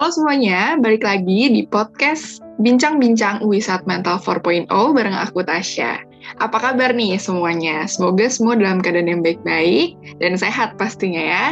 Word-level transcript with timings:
Halo 0.00 0.16
semuanya, 0.16 0.80
balik 0.80 1.04
lagi 1.04 1.52
di 1.52 1.68
podcast 1.68 2.40
Bincang-Bincang 2.64 3.44
Wisat 3.44 3.84
Mental 3.84 4.16
4.0 4.16 4.64
bareng 4.96 5.12
aku 5.12 5.44
Tasya. 5.44 6.00
Apa 6.40 6.56
kabar 6.56 6.96
nih 6.96 7.20
semuanya? 7.20 7.84
Semoga 7.84 8.32
semua 8.32 8.56
dalam 8.56 8.80
keadaan 8.80 9.12
yang 9.12 9.20
baik-baik 9.20 10.00
dan 10.16 10.40
sehat 10.40 10.80
pastinya 10.80 11.20
ya. 11.20 11.46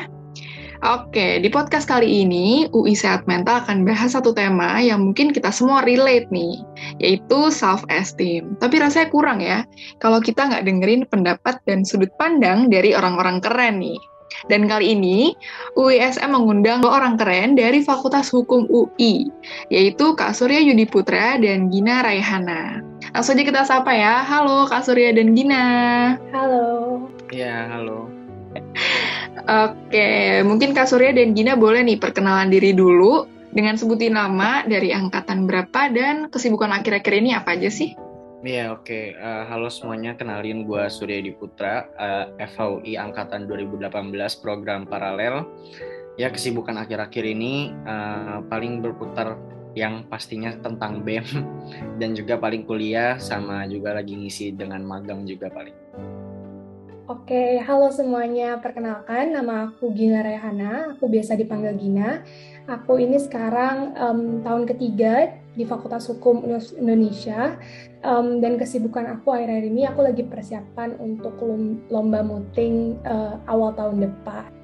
Oke, 0.80 1.44
di 1.44 1.52
podcast 1.52 1.92
kali 1.92 2.24
ini 2.24 2.72
UI 2.72 2.96
Sehat 2.96 3.28
Mental 3.28 3.60
akan 3.68 3.84
bahas 3.84 4.16
satu 4.16 4.32
tema 4.32 4.80
yang 4.80 5.04
mungkin 5.04 5.28
kita 5.28 5.52
semua 5.52 5.84
relate 5.84 6.32
nih, 6.32 6.64
yaitu 7.04 7.52
self-esteem. 7.52 8.56
Tapi 8.64 8.80
rasanya 8.80 9.12
kurang 9.12 9.44
ya, 9.44 9.68
kalau 10.00 10.24
kita 10.24 10.48
nggak 10.48 10.64
dengerin 10.64 11.04
pendapat 11.12 11.60
dan 11.68 11.84
sudut 11.84 12.08
pandang 12.16 12.72
dari 12.72 12.96
orang-orang 12.96 13.44
keren 13.44 13.76
nih. 13.76 14.00
Dan 14.46 14.68
kali 14.68 14.92
ini, 14.94 15.32
UISM 15.74 16.32
mengundang 16.32 16.84
dua 16.84 17.00
orang 17.00 17.16
keren 17.16 17.56
dari 17.56 17.80
Fakultas 17.80 18.28
Hukum 18.28 18.68
UI, 18.68 19.28
yaitu 19.72 20.12
Kak 20.14 20.36
Surya 20.36 20.60
Yudi 20.60 20.84
Putra 20.84 21.40
dan 21.40 21.72
Gina 21.72 22.04
Raihana. 22.04 22.84
Langsung 23.12 23.40
aja 23.40 23.44
kita 23.44 23.62
sapa 23.64 23.92
ya. 23.96 24.22
Halo 24.22 24.68
Kak 24.68 24.84
Surya 24.84 25.16
dan 25.16 25.32
Gina. 25.32 25.66
Halo. 26.30 26.66
Iya, 27.32 27.68
halo. 27.72 28.08
Oke, 29.48 30.42
mungkin 30.44 30.76
Kak 30.76 30.88
Surya 30.88 31.14
dan 31.16 31.32
Gina 31.32 31.56
boleh 31.56 31.80
nih 31.84 31.96
perkenalan 31.96 32.52
diri 32.52 32.76
dulu 32.76 33.24
dengan 33.52 33.80
sebutin 33.80 34.12
nama 34.16 34.64
dari 34.68 34.92
angkatan 34.92 35.48
berapa 35.48 35.88
dan 35.92 36.28
kesibukan 36.28 36.68
akhir-akhir 36.68 37.14
ini 37.16 37.32
apa 37.32 37.56
aja 37.56 37.72
sih? 37.72 37.96
Iya 38.38 38.70
oke, 38.70 38.86
okay. 38.86 39.04
uh, 39.18 39.42
eh, 39.42 39.44
halo 39.50 39.66
semuanya, 39.66 40.14
kenalin 40.14 40.62
gue 40.62 40.86
Surya 40.94 41.18
Diputra, 41.18 41.90
uh, 41.98 42.30
eh, 42.38 42.46
FHUI 42.46 42.94
Angkatan 42.94 43.50
2018 43.50 43.90
program 44.38 44.86
paralel. 44.86 45.42
Ya 46.14 46.30
kesibukan 46.30 46.78
akhir-akhir 46.78 47.34
ini 47.34 47.74
uh, 47.82 48.38
paling 48.46 48.78
berputar 48.78 49.34
yang 49.74 50.06
pastinya 50.06 50.54
tentang 50.54 51.02
BEM 51.02 51.26
dan 51.98 52.14
juga 52.14 52.38
paling 52.38 52.62
kuliah 52.62 53.18
sama 53.18 53.66
juga 53.66 53.98
lagi 53.98 54.14
ngisi 54.14 54.54
dengan 54.54 54.86
magang 54.86 55.26
juga 55.26 55.50
paling. 55.50 55.74
Oke, 57.10 57.58
halo 57.58 57.90
semuanya. 57.90 58.62
Perkenalkan, 58.62 59.34
nama 59.34 59.66
aku 59.66 59.90
Gina 59.90 60.22
Rehana. 60.22 60.94
Aku 60.94 61.10
biasa 61.10 61.34
dipanggil 61.34 61.74
Gina. 61.74 62.22
Aku 62.70 63.02
ini 63.02 63.18
sekarang 63.18 63.98
um, 63.98 64.20
tahun 64.46 64.68
ketiga 64.68 65.42
di 65.58 65.66
Fakultas 65.66 66.06
Hukum 66.06 66.46
Indonesia. 66.78 67.58
Um, 68.06 68.38
dan 68.38 68.54
kesibukan 68.54 69.18
aku 69.18 69.34
akhir-akhir 69.34 69.66
ini, 69.66 69.82
aku 69.90 70.06
lagi 70.06 70.22
persiapan 70.22 71.02
untuk 71.02 71.34
lomba 71.90 72.22
muting 72.22 72.94
uh, 73.02 73.42
awal 73.50 73.74
tahun 73.74 74.06
depan. 74.06 74.54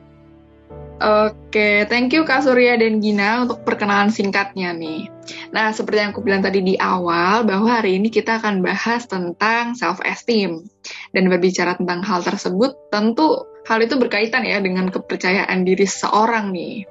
Oke, 1.03 1.91
thank 1.91 2.15
you 2.15 2.23
Kak 2.23 2.47
Surya 2.47 2.79
dan 2.79 3.03
Gina 3.03 3.43
untuk 3.43 3.67
perkenalan 3.67 4.15
singkatnya 4.15 4.71
nih. 4.71 5.11
Nah, 5.51 5.75
seperti 5.75 5.99
yang 5.99 6.15
aku 6.15 6.23
bilang 6.23 6.39
tadi 6.47 6.63
di 6.63 6.79
awal, 6.79 7.43
bahwa 7.43 7.83
hari 7.83 7.99
ini 7.99 8.15
kita 8.15 8.39
akan 8.39 8.63
bahas 8.63 9.03
tentang 9.11 9.75
self-esteem. 9.75 10.63
Dan 11.11 11.27
berbicara 11.27 11.75
tentang 11.75 12.07
hal 12.07 12.23
tersebut, 12.23 12.79
tentu 12.95 13.43
hal 13.67 13.83
itu 13.83 13.99
berkaitan 13.99 14.47
ya 14.47 14.63
dengan 14.63 14.87
kepercayaan 14.87 15.67
diri 15.67 15.83
seorang 15.83 16.55
nih. 16.55 16.87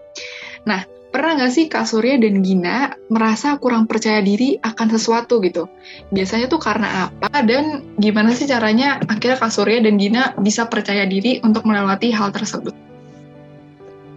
Nah, 0.68 0.84
pernah 1.14 1.38
nggak 1.38 1.54
sih 1.54 1.70
Kak 1.70 1.86
Surya 1.86 2.18
dan 2.18 2.42
Gina 2.42 2.98
merasa 3.14 3.54
kurang 3.62 3.86
percaya 3.86 4.18
diri 4.26 4.58
akan 4.66 4.88
sesuatu 4.90 5.38
gitu? 5.46 5.70
Biasanya 6.10 6.50
tuh 6.50 6.58
karena 6.58 7.06
apa? 7.08 7.46
Dan 7.46 7.86
gimana 8.02 8.34
sih 8.34 8.50
caranya 8.50 8.98
akhirnya 9.06 9.38
Kak 9.38 9.54
Surya 9.54 9.78
dan 9.86 10.02
Gina 10.02 10.34
bisa 10.42 10.66
percaya 10.66 11.06
diri 11.06 11.38
untuk 11.46 11.70
melewati 11.70 12.10
hal 12.10 12.34
tersebut? 12.34 12.74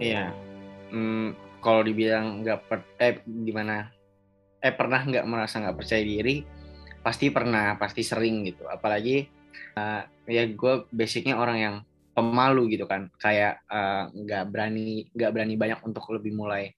Iya. 0.01 0.33
Hmm, 0.89 1.37
kalau 1.61 1.85
dibilang 1.85 2.41
nggak 2.41 2.65
per 2.65 2.81
eh 2.97 3.21
gimana? 3.45 3.93
Eh 4.57 4.73
pernah 4.73 5.05
nggak 5.05 5.25
merasa 5.29 5.61
nggak 5.61 5.77
percaya 5.77 6.01
diri? 6.01 6.41
Pasti 7.05 7.29
pernah, 7.29 7.77
pasti 7.77 8.01
sering 8.01 8.41
gitu. 8.49 8.65
Apalagi 8.65 9.21
uh, 9.77 10.01
ya 10.25 10.49
gue 10.49 10.73
basicnya 10.89 11.37
orang 11.37 11.57
yang 11.61 11.75
pemalu 12.17 12.73
gitu 12.73 12.89
kan. 12.89 13.13
Kayak 13.21 13.61
eh, 13.69 14.03
nggak 14.09 14.43
uh, 14.43 14.49
berani 14.49 15.05
nggak 15.13 15.29
berani 15.29 15.53
banyak 15.53 15.79
untuk 15.85 16.01
lebih 16.09 16.33
mulai 16.33 16.73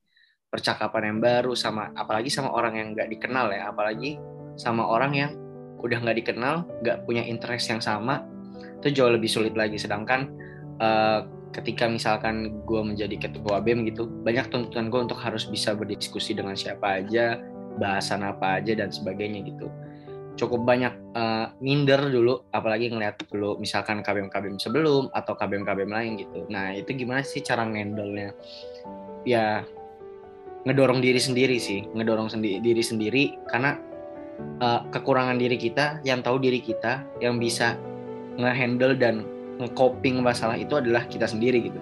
percakapan 0.50 1.14
yang 1.14 1.20
baru 1.22 1.54
sama 1.54 1.94
apalagi 1.94 2.34
sama 2.34 2.50
orang 2.54 2.74
yang 2.78 2.88
nggak 2.98 3.10
dikenal 3.14 3.54
ya. 3.54 3.70
Apalagi 3.70 4.18
sama 4.58 4.86
orang 4.86 5.14
yang 5.16 5.32
udah 5.80 5.98
nggak 6.04 6.18
dikenal 6.26 6.68
nggak 6.84 7.08
punya 7.08 7.24
interest 7.24 7.72
yang 7.72 7.80
sama 7.80 8.28
itu 8.82 9.00
jauh 9.00 9.14
lebih 9.14 9.30
sulit 9.30 9.56
lagi. 9.56 9.80
Sedangkan 9.80 10.28
uh, 10.82 11.24
ketika 11.54 11.90
misalkan 11.90 12.62
gue 12.66 12.82
menjadi 12.82 13.30
ketua 13.30 13.58
BEM 13.62 13.90
gitu 13.90 14.06
banyak 14.22 14.54
tuntutan 14.54 14.94
gue 14.94 15.02
untuk 15.02 15.18
harus 15.18 15.50
bisa 15.50 15.74
berdiskusi 15.74 16.38
dengan 16.38 16.54
siapa 16.54 17.02
aja 17.02 17.42
bahasan 17.81 18.22
apa 18.22 18.62
aja 18.62 18.76
dan 18.78 18.94
sebagainya 18.94 19.46
gitu. 19.50 19.68
Cukup 20.40 20.64
banyak 20.64 20.94
uh, 21.20 21.52
minder 21.60 22.00
dulu 22.00 22.48
apalagi 22.56 22.88
ngeliat 22.88 23.20
dulu 23.28 23.60
misalkan 23.60 24.00
KBM-KBM 24.00 24.56
sebelum 24.62 25.12
atau 25.12 25.36
KBM-KBM 25.36 25.92
lain 25.92 26.12
gitu. 26.22 26.48
Nah 26.48 26.72
itu 26.72 26.96
gimana 26.96 27.26
sih 27.26 27.44
cara 27.44 27.68
ngendolnya 27.68 28.31
ya 29.28 29.68
ngedorong 30.68 31.00
diri 31.00 31.20
sendiri 31.20 31.56
sih 31.56 31.88
ngedorong 31.96 32.28
sendi 32.28 32.59
diri 32.59 32.84
sendiri 32.84 33.24
karena 33.47 33.80
uh, 34.59 34.84
kekurangan 34.92 35.40
diri 35.40 35.56
kita 35.56 36.03
yang 36.03 36.20
tahu 36.20 36.40
diri 36.40 36.59
kita 36.59 37.03
yang 37.24 37.40
bisa 37.40 37.80
ngehandle 38.40 38.96
dan 38.96 39.24
ngecoping 39.59 40.24
masalah 40.24 40.56
itu 40.56 40.80
adalah 40.80 41.03
kita 41.08 41.28
sendiri 41.28 41.68
gitu. 41.68 41.80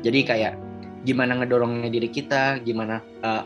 Jadi 0.00 0.24
kayak 0.24 0.54
gimana 1.04 1.36
ngedorongnya 1.40 1.92
diri 1.92 2.08
kita 2.08 2.64
gimana 2.64 3.04
uh, 3.22 3.44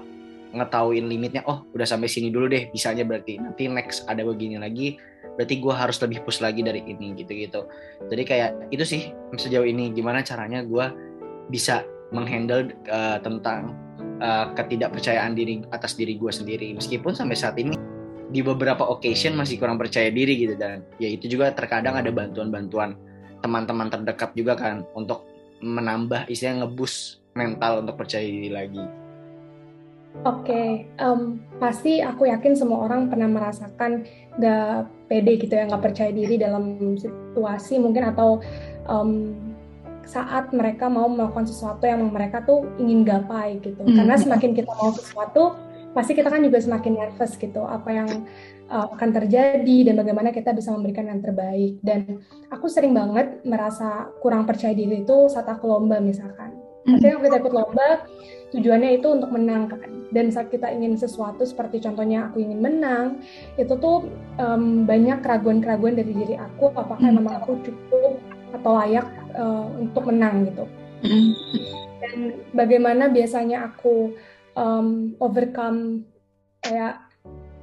ngetahuin 0.52 1.08
limitnya 1.08 1.42
oh 1.48 1.64
udah 1.72 1.88
sampai 1.88 2.08
sini 2.08 2.28
dulu 2.28 2.48
deh 2.48 2.68
bisa 2.70 2.92
aja 2.92 3.02
berarti 3.02 3.40
nanti 3.40 3.66
next 3.72 4.04
ada 4.04 4.20
begini 4.20 4.60
lagi 4.60 5.00
berarti 5.36 5.64
gue 5.64 5.72
harus 5.72 5.96
lebih 6.04 6.20
push 6.28 6.44
lagi 6.44 6.60
dari 6.60 6.84
ini 6.84 7.16
gitu 7.16 7.32
gitu 7.32 7.60
jadi 8.12 8.22
kayak 8.22 8.50
itu 8.68 8.84
sih 8.84 9.02
sejauh 9.32 9.64
ini 9.64 9.96
gimana 9.96 10.20
caranya 10.20 10.60
gue 10.60 10.92
bisa 11.48 11.88
menghandle 12.12 12.68
uh, 12.92 13.16
tentang 13.24 13.72
uh, 14.22 14.54
ketidakpercayaan 14.54 15.34
diri 15.34 15.66
atas 15.74 15.98
diri 15.98 16.14
gue 16.14 16.30
sendiri 16.30 16.70
meskipun 16.78 17.12
sampai 17.12 17.34
saat 17.34 17.58
ini 17.58 17.74
di 18.32 18.40
beberapa 18.40 18.88
occasion 18.88 19.36
masih 19.36 19.60
kurang 19.60 19.76
percaya 19.76 20.08
diri 20.08 20.38
gitu 20.40 20.54
dan 20.56 20.86
ya 20.96 21.10
itu 21.10 21.28
juga 21.28 21.52
terkadang 21.52 22.00
ada 22.00 22.08
bantuan-bantuan 22.08 22.96
teman-teman 23.42 23.90
terdekat 23.90 24.32
juga 24.32 24.56
kan 24.56 24.86
untuk 24.96 25.26
menambah 25.60 26.30
istilah 26.30 26.64
ngebus 26.64 27.20
mental 27.34 27.84
untuk 27.84 27.98
percaya 27.98 28.24
diri 28.24 28.50
lagi. 28.52 28.84
Oke, 30.28 30.52
okay. 30.52 30.68
um, 31.00 31.40
pasti 31.56 32.04
aku 32.04 32.28
yakin 32.28 32.52
semua 32.52 32.84
orang 32.84 33.08
pernah 33.08 33.32
merasakan 33.32 34.04
gak 34.36 34.84
pede 35.08 35.40
gitu 35.40 35.56
ya, 35.56 35.64
gak 35.64 35.80
percaya 35.80 36.12
diri 36.12 36.36
dalam 36.36 36.76
situasi 37.00 37.80
mungkin 37.80 38.12
atau 38.12 38.44
um, 38.92 39.32
saat 40.04 40.50
mereka 40.50 40.90
mau 40.90 41.06
melakukan 41.06 41.46
sesuatu 41.46 41.86
yang 41.86 42.02
mereka 42.10 42.42
tuh 42.42 42.66
ingin 42.78 43.06
gapai 43.06 43.62
gitu. 43.62 43.78
Mm 43.78 43.86
-hmm. 43.86 43.96
Karena 44.02 44.14
semakin 44.18 44.50
kita 44.52 44.72
mau 44.74 44.90
sesuatu, 44.90 45.42
pasti 45.92 46.12
kita 46.16 46.28
kan 46.32 46.42
juga 46.42 46.58
semakin 46.58 46.92
nervous 46.98 47.36
gitu. 47.36 47.62
Apa 47.62 47.90
yang 47.92 48.08
uh, 48.72 48.86
akan 48.96 49.10
terjadi 49.12 49.92
dan 49.92 49.94
bagaimana 50.00 50.32
kita 50.32 50.56
bisa 50.56 50.72
memberikan 50.72 51.06
yang 51.06 51.20
terbaik. 51.20 51.78
Dan 51.84 52.24
aku 52.48 52.66
sering 52.66 52.96
banget 52.96 53.44
merasa 53.44 54.10
kurang 54.24 54.48
percaya 54.48 54.72
diri 54.72 55.04
itu 55.04 55.28
saat 55.28 55.46
aku 55.46 55.68
lomba 55.68 56.00
misalkan. 56.00 56.56
Maksudnya 56.82 57.22
kita 57.22 57.36
ikut 57.46 57.54
lomba, 57.54 57.88
tujuannya 58.50 58.98
itu 58.98 59.06
untuk 59.06 59.30
menang 59.30 59.70
kan. 59.70 59.86
Dan 60.10 60.34
saat 60.34 60.50
kita 60.50 60.66
ingin 60.66 60.98
sesuatu 60.98 61.46
seperti 61.46 61.78
contohnya 61.78 62.26
aku 62.26 62.42
ingin 62.42 62.58
menang, 62.58 63.22
itu 63.54 63.70
tuh 63.78 64.10
um, 64.42 64.82
banyak 64.82 65.22
keraguan-keraguan 65.22 65.94
dari 65.94 66.10
diri 66.10 66.34
aku, 66.34 66.74
apakah 66.74 66.98
mm. 66.98 67.14
memang 67.22 67.38
aku 67.38 67.54
cukup 67.62 68.18
atau 68.52 68.76
layak 68.76 69.06
uh, 69.36 69.66
untuk 69.80 70.08
menang 70.08 70.48
gitu. 70.48 70.64
Dan 72.02 72.16
bagaimana 72.54 73.10
biasanya 73.10 73.72
aku 73.72 74.14
um, 74.56 75.16
overcome 75.18 76.06
kayak 76.62 77.02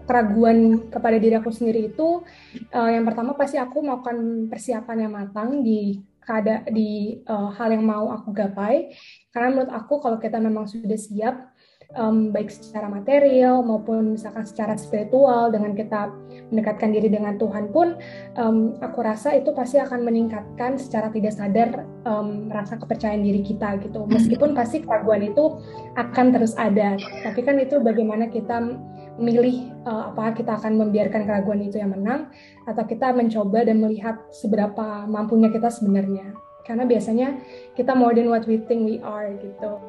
keraguan 0.10 0.90
kepada 0.90 1.22
diri 1.22 1.38
aku 1.38 1.54
sendiri 1.54 1.94
itu 1.94 2.26
uh, 2.74 2.90
yang 2.90 3.06
pertama 3.06 3.38
pasti 3.38 3.62
aku 3.62 3.86
melakukan 3.86 4.50
persiapan 4.50 5.06
yang 5.06 5.14
matang 5.14 5.62
di 5.62 6.02
kada 6.18 6.66
di 6.66 7.22
uh, 7.30 7.54
hal 7.54 7.70
yang 7.70 7.86
mau 7.86 8.10
aku 8.10 8.34
gapai 8.34 8.90
karena 9.30 9.54
menurut 9.54 9.70
aku 9.70 10.02
kalau 10.02 10.18
kita 10.18 10.42
memang 10.42 10.66
sudah 10.66 10.98
siap 10.98 11.54
um, 11.98 12.30
baik 12.30 12.54
secara 12.54 12.86
material 12.86 13.66
maupun 13.66 14.14
misalkan 14.14 14.46
secara 14.46 14.78
spiritual 14.78 15.50
dengan 15.50 15.74
kita 15.74 16.14
mendekatkan 16.54 16.94
diri 16.94 17.10
dengan 17.10 17.42
Tuhan 17.42 17.74
pun 17.74 17.98
um, 18.38 18.78
aku 18.84 19.02
rasa 19.02 19.34
itu 19.34 19.50
pasti 19.56 19.82
akan 19.82 20.06
meningkatkan 20.06 20.78
secara 20.78 21.10
tidak 21.10 21.34
sadar 21.34 21.88
um, 22.06 22.52
rasa 22.54 22.78
kepercayaan 22.78 23.26
diri 23.26 23.42
kita 23.42 23.82
gitu. 23.82 24.06
Meskipun 24.06 24.54
pasti 24.54 24.86
keraguan 24.86 25.26
itu 25.26 25.58
akan 25.98 26.26
terus 26.36 26.54
ada 26.60 27.00
tapi 27.26 27.42
kan 27.42 27.58
itu 27.58 27.82
bagaimana 27.82 28.30
kita 28.30 28.62
memilih 29.20 29.74
uh, 29.84 30.14
apakah 30.14 30.32
kita 30.38 30.56
akan 30.56 30.80
membiarkan 30.80 31.28
keraguan 31.28 31.60
itu 31.60 31.82
yang 31.82 31.92
menang 31.92 32.30
atau 32.70 32.86
kita 32.86 33.12
mencoba 33.12 33.68
dan 33.68 33.82
melihat 33.82 34.16
seberapa 34.32 35.10
mampunya 35.10 35.50
kita 35.50 35.68
sebenarnya. 35.74 36.32
Karena 36.64 36.86
biasanya 36.86 37.34
kita 37.74 37.98
more 37.98 38.14
than 38.14 38.30
what 38.30 38.46
we 38.46 38.62
think 38.70 38.86
we 38.86 39.02
are 39.02 39.34
gitu 39.42 39.82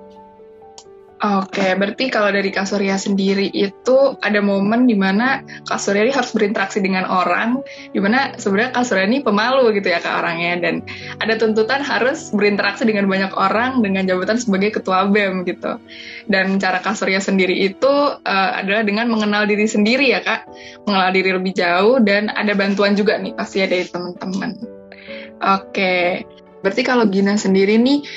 Oke, 1.20 1.76
berarti 1.76 2.08
kalau 2.08 2.32
dari 2.32 2.49
Kak 2.49 2.64
Surya 2.64 2.96
sendiri 2.96 3.52
itu 3.52 4.17
ada 4.25 4.40
momen 4.40 4.88
di 4.88 4.96
mana 4.96 5.44
Kak 5.69 5.76
Surya 5.76 6.08
ini 6.08 6.17
harus 6.17 6.32
berinteraksi 6.32 6.81
dengan 6.81 7.05
orang, 7.05 7.61
di 7.93 8.00
mana 8.00 8.32
sebenarnya 8.40 8.72
Kak 8.72 8.88
Surya 8.88 9.05
ini 9.05 9.20
pemalu 9.20 9.69
gitu 9.76 9.93
ya 9.93 10.00
Kak 10.00 10.25
orangnya, 10.25 10.64
dan 10.64 10.81
ada 11.20 11.37
tuntutan 11.37 11.84
harus 11.84 12.32
berinteraksi 12.32 12.88
dengan 12.88 13.05
banyak 13.05 13.37
orang 13.37 13.84
dengan 13.84 14.08
jabatan 14.08 14.40
sebagai 14.40 14.81
ketua 14.81 15.12
BEM 15.12 15.44
gitu. 15.44 15.76
Dan 16.25 16.56
cara 16.56 16.81
Kak 16.81 16.96
Surya 16.96 17.20
sendiri 17.20 17.69
itu 17.69 17.93
uh, 18.17 18.50
adalah 18.56 18.81
dengan 18.81 19.12
mengenal 19.12 19.44
diri 19.44 19.69
sendiri 19.69 20.17
ya 20.17 20.25
Kak, 20.25 20.49
mengenal 20.88 21.12
diri 21.12 21.37
lebih 21.37 21.52
jauh, 21.52 22.00
dan 22.00 22.32
ada 22.32 22.56
bantuan 22.56 22.96
juga 22.96 23.20
nih 23.20 23.37
pasti 23.37 23.61
dari 23.61 23.84
teman-teman. 23.84 24.56
Oke, 25.37 26.25
berarti 26.64 26.81
kalau 26.81 27.05
Gina 27.12 27.37
sendiri 27.37 27.76
nih 27.76 28.08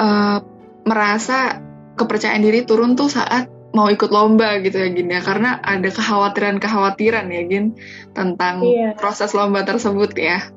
uh, 0.00 0.40
merasa 0.88 1.65
kepercayaan 1.96 2.44
diri 2.44 2.62
turun 2.68 2.94
tuh 2.94 3.08
saat 3.08 3.48
mau 3.76 3.92
ikut 3.92 4.08
lomba 4.08 4.56
gitu 4.64 4.80
ya 4.80 4.88
Gin 4.88 5.12
ya 5.12 5.20
karena 5.20 5.60
ada 5.60 5.88
kekhawatiran-kekhawatiran 5.92 7.28
ya 7.28 7.42
Gin 7.44 7.76
tentang 8.16 8.64
iya. 8.64 8.96
proses 8.96 9.36
lomba 9.36 9.68
tersebut 9.68 10.16
ya. 10.16 10.48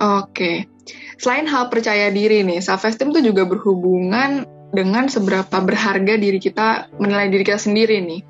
Oke. 0.00 0.64
Selain 1.20 1.44
hal 1.48 1.68
percaya 1.68 2.08
diri 2.08 2.44
nih, 2.44 2.64
self 2.64 2.84
esteem 2.88 3.12
tuh 3.12 3.24
juga 3.24 3.44
berhubungan 3.44 4.48
dengan 4.72 5.08
seberapa 5.08 5.56
berharga 5.64 6.16
diri 6.20 6.40
kita 6.40 6.92
menilai 7.00 7.28
diri 7.32 7.44
kita 7.44 7.60
sendiri 7.60 8.00
nih. 8.04 8.20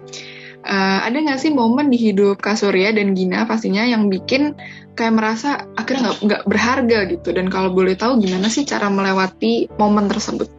Uh, 0.66 0.98
ada 1.06 1.14
nggak 1.14 1.38
sih 1.38 1.54
momen 1.54 1.94
di 1.94 1.98
hidup 1.98 2.42
Kak 2.42 2.58
Surya 2.58 2.90
dan 2.90 3.14
Gina 3.14 3.46
pastinya 3.46 3.86
yang 3.86 4.10
bikin 4.10 4.58
kayak 4.98 5.14
merasa 5.14 5.62
akhirnya 5.78 6.18
nggak 6.18 6.42
berharga 6.42 7.06
gitu 7.06 7.30
dan 7.30 7.46
kalau 7.46 7.70
boleh 7.70 7.94
tahu 7.94 8.18
gimana 8.18 8.50
sih 8.50 8.66
cara 8.66 8.90
melewati 8.90 9.70
momen 9.78 10.10
tersebut? 10.10 10.50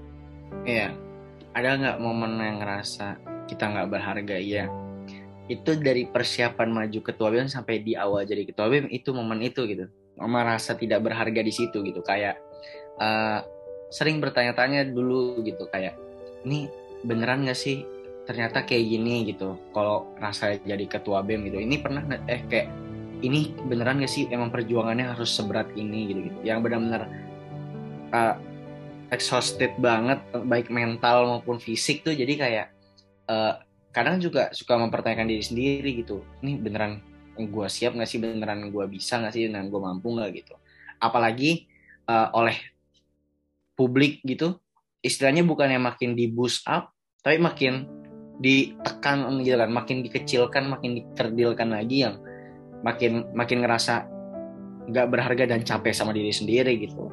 Iya, 0.63 0.95
ada 1.57 1.74
nggak 1.74 1.98
momen 1.98 2.38
yang 2.38 2.62
ngerasa 2.62 3.18
kita 3.50 3.65
nggak 3.65 3.89
berharga? 3.89 4.38
Iya. 4.38 4.69
Itu 5.50 5.80
dari 5.81 6.06
persiapan 6.06 6.69
maju 6.69 7.00
ketua 7.01 7.33
BEM 7.33 7.50
sampai 7.50 7.81
di 7.81 7.98
awal 7.98 8.30
jadi 8.30 8.45
ketua 8.45 8.69
BEM 8.69 8.94
itu 8.94 9.09
momen 9.09 9.42
itu 9.42 9.65
gitu. 9.65 9.89
Merasa 10.21 10.77
tidak 10.77 11.01
berharga 11.01 11.42
di 11.42 11.50
situ 11.50 11.81
gitu. 11.81 12.06
Kayak 12.06 12.38
uh, 13.01 13.42
sering 13.89 14.21
bertanya-tanya 14.21 14.86
dulu 14.94 15.42
gitu. 15.42 15.65
Kayak 15.74 15.98
ini 16.45 16.69
beneran 17.01 17.42
nggak 17.42 17.57
sih? 17.57 17.81
Ternyata 18.30 18.62
kayak 18.68 18.86
gini 18.86 19.33
gitu. 19.33 19.57
Kalau 19.74 20.13
rasa 20.21 20.62
jadi 20.62 20.86
ketua 20.86 21.25
BEM 21.25 21.50
gitu. 21.50 21.57
Ini 21.57 21.75
pernah 21.81 22.06
eh 22.30 22.44
kayak 22.45 22.69
ini 23.25 23.50
beneran 23.65 23.98
gak 24.06 24.13
sih? 24.13 24.30
Emang 24.30 24.54
perjuangannya 24.54 25.09
harus 25.09 25.33
seberat 25.33 25.74
ini 25.74 26.13
gitu 26.13 26.19
gitu 26.30 26.39
yang 26.45 26.62
benar-benar 26.62 27.09
uh, 28.13 28.38
exhausted 29.09 29.71
banget 29.80 30.19
baik 30.33 30.68
mental 30.68 31.38
maupun 31.38 31.57
fisik 31.62 32.04
tuh. 32.04 32.15
Jadi 32.15 32.33
kayak 32.36 32.68
uh, 33.31 33.59
kadang 33.95 34.19
juga 34.19 34.51
suka 34.51 34.75
mempertanyakan 34.75 35.27
diri 35.27 35.44
sendiri 35.44 35.89
gitu. 36.04 36.24
Ini 36.44 36.59
beneran 36.59 37.00
gue 37.38 37.68
siap 37.69 37.95
nggak 37.95 38.09
sih? 38.09 38.19
Beneran 38.19 38.68
gue 38.69 38.86
bisa 38.92 39.19
nggak 39.19 39.33
sih? 39.33 39.48
Dan 39.48 39.71
gue 39.71 39.80
mampu 39.80 40.12
nggak 40.12 40.30
gitu? 40.36 40.56
Apalagi 41.00 41.68
uh, 42.09 42.33
oleh 42.36 42.57
publik 43.77 44.24
gitu. 44.27 44.59
Istilahnya 45.00 45.45
bukannya 45.48 45.80
makin 45.80 46.18
di 46.18 46.27
boost 46.27 46.68
up 46.68 46.92
tapi 47.24 47.39
makin 47.39 47.88
ditekan 48.44 49.24
gitu 49.44 49.56
kan. 49.56 49.71
Makin 49.71 49.98
dikecilkan 50.04 50.63
makin 50.68 50.92
dikerdilkan 51.00 51.69
lagi 51.71 52.04
yang 52.04 52.19
makin 52.83 53.25
makin 53.33 53.63
ngerasa 53.63 54.06
nggak 54.88 55.07
berharga 55.12 55.44
dan 55.50 55.62
capek 55.68 55.92
sama 55.92 56.15
diri 56.15 56.31
sendiri 56.31 56.80
gitu 56.80 57.12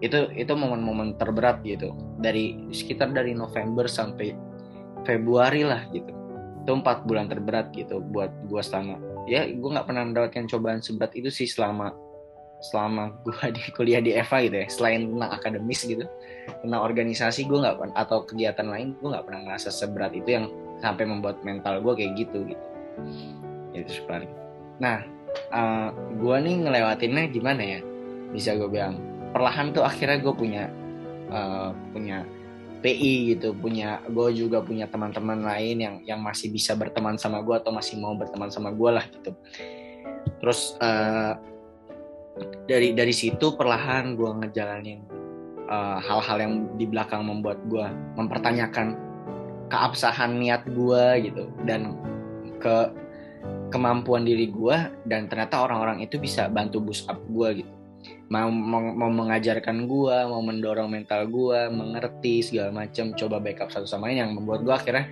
itu 0.00 0.32
itu 0.32 0.52
momen-momen 0.56 1.16
terberat 1.20 1.60
gitu. 1.64 1.92
Dari 2.20 2.72
sekitar 2.72 3.12
dari 3.12 3.36
November 3.36 3.84
sampai 3.84 4.32
Februari 5.04 5.64
lah 5.64 5.84
gitu. 5.92 6.08
Itu 6.64 6.72
empat 6.76 7.04
bulan 7.04 7.28
terberat 7.28 7.72
gitu 7.76 8.00
buat 8.00 8.32
gue 8.48 8.60
selama 8.64 9.00
ya 9.28 9.46
gue 9.46 9.70
nggak 9.70 9.86
pernah 9.86 10.02
mendapatkan 10.08 10.48
cobaan 10.48 10.80
seberat 10.80 11.12
itu 11.14 11.28
sih 11.28 11.46
selama 11.46 11.92
selama 12.60 13.14
gue 13.24 13.46
di 13.52 13.62
kuliah 13.76 14.00
di 14.00 14.16
Eva 14.16 14.40
gitu 14.40 14.56
ya. 14.56 14.66
Selain 14.72 15.04
tentang 15.04 15.30
akademis 15.36 15.84
gitu 15.84 16.04
tentang 16.64 16.80
organisasi 16.80 17.46
gue 17.46 17.58
nggak 17.60 17.92
atau 17.96 18.24
kegiatan 18.24 18.66
lain 18.66 18.96
gue 18.98 19.08
nggak 19.08 19.24
pernah 19.28 19.40
ngerasa 19.52 19.68
seberat 19.68 20.16
itu 20.16 20.28
yang 20.32 20.46
sampai 20.80 21.04
membuat 21.04 21.44
mental 21.44 21.84
gue 21.84 21.92
kayak 21.92 22.12
gitu 22.16 22.44
gitu. 22.48 22.64
Itu 23.76 23.90
sebenarnya. 24.00 24.32
Nah 24.80 24.96
uh, 25.52 25.60
eh, 25.60 25.88
gue 26.16 26.36
nih 26.40 26.54
ngelewatinnya 26.64 27.24
gimana 27.28 27.62
ya? 27.62 27.80
Bisa 28.30 28.56
gue 28.56 28.68
bilang 28.70 29.09
perlahan 29.30 29.70
tuh 29.74 29.86
akhirnya 29.86 30.18
gue 30.18 30.34
punya 30.34 30.64
uh, 31.30 31.70
punya 31.94 32.26
PI 32.80 33.36
gitu 33.36 33.52
punya 33.52 34.00
gue 34.08 34.28
juga 34.32 34.64
punya 34.64 34.88
teman-teman 34.88 35.44
lain 35.44 35.76
yang 35.78 35.96
yang 36.08 36.20
masih 36.24 36.48
bisa 36.48 36.72
berteman 36.72 37.20
sama 37.20 37.44
gue 37.44 37.52
atau 37.52 37.70
masih 37.70 38.00
mau 38.00 38.16
berteman 38.16 38.48
sama 38.48 38.72
gue 38.72 38.90
lah 38.90 39.04
gitu. 39.04 39.36
Terus 40.40 40.80
uh, 40.80 41.36
dari 42.64 42.96
dari 42.96 43.12
situ 43.12 43.52
perlahan 43.52 44.16
gue 44.16 44.30
ngejalanin 44.44 45.04
eh, 45.68 45.98
hal-hal 46.00 46.38
uh, 46.38 46.42
yang 46.42 46.54
di 46.80 46.88
belakang 46.88 47.26
membuat 47.26 47.60
gue 47.68 47.84
mempertanyakan 48.16 48.96
keabsahan 49.68 50.40
niat 50.40 50.64
gue 50.64 51.04
gitu 51.30 51.52
dan 51.68 52.00
ke 52.58 52.90
kemampuan 53.68 54.24
diri 54.24 54.48
gue 54.48 54.76
dan 55.06 55.28
ternyata 55.28 55.62
orang-orang 55.68 56.00
itu 56.00 56.16
bisa 56.16 56.48
bantu 56.48 56.80
boost 56.80 57.06
up 57.06 57.20
gue 57.28 57.60
gitu 57.60 57.72
mau, 58.30 58.46
mau, 58.50 59.10
mengajarkan 59.10 59.90
gue 59.90 60.16
mau 60.30 60.38
mendorong 60.40 60.86
mental 60.86 61.26
gue 61.26 61.66
mengerti 61.68 62.46
segala 62.46 62.70
macam 62.70 63.10
coba 63.18 63.42
backup 63.42 63.74
satu 63.74 63.84
sama 63.84 64.08
lain 64.08 64.18
yang 64.22 64.30
membuat 64.38 64.62
gue 64.62 64.74
akhirnya 64.74 65.04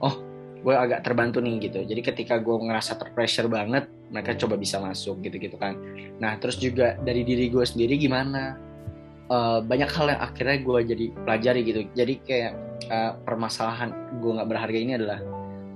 oh 0.00 0.14
gue 0.58 0.74
agak 0.74 1.06
terbantu 1.06 1.38
nih 1.38 1.70
gitu. 1.70 1.86
Jadi 1.86 2.00
ketika 2.02 2.34
gue 2.42 2.50
ngerasa 2.50 2.98
terpressure 2.98 3.46
banget 3.46 3.86
mereka 4.10 4.34
coba 4.34 4.58
bisa 4.58 4.82
masuk 4.82 5.22
gitu 5.22 5.38
gitu 5.38 5.54
kan. 5.54 5.78
Nah 6.18 6.34
terus 6.42 6.58
juga 6.58 6.98
dari 6.98 7.22
diri 7.22 7.46
gue 7.46 7.62
sendiri 7.62 7.94
gimana? 7.94 8.58
Uh, 9.28 9.60
banyak 9.60 9.92
hal 9.92 10.08
yang 10.08 10.20
akhirnya 10.24 10.58
gue 10.58 10.78
jadi 10.88 11.06
pelajari 11.14 11.60
gitu. 11.62 11.80
Jadi 11.94 12.14
kayak 12.26 12.52
uh, 12.90 13.12
permasalahan 13.22 13.92
gue 14.18 14.30
nggak 14.34 14.48
berharga 14.50 14.78
ini 14.78 14.92
adalah 14.98 15.20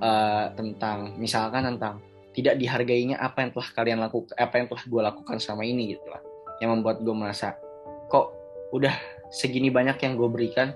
uh, 0.02 0.46
tentang 0.56 1.14
misalkan 1.20 1.62
tentang 1.68 2.02
tidak 2.32 2.56
dihargainya 2.56 3.20
apa 3.20 3.44
yang 3.44 3.50
telah 3.52 3.68
kalian 3.76 3.98
lakukan 4.00 4.34
apa 4.40 4.54
yang 4.56 4.66
telah 4.72 4.84
gue 4.88 5.02
lakukan 5.04 5.36
selama 5.36 5.62
ini 5.68 5.94
gitu 5.94 6.06
lah 6.08 6.31
yang 6.62 6.78
membuat 6.78 7.02
gue 7.02 7.10
merasa 7.10 7.58
kok 8.06 8.30
udah 8.70 8.94
segini 9.34 9.74
banyak 9.74 9.98
yang 9.98 10.14
gue 10.14 10.28
berikan? 10.30 10.70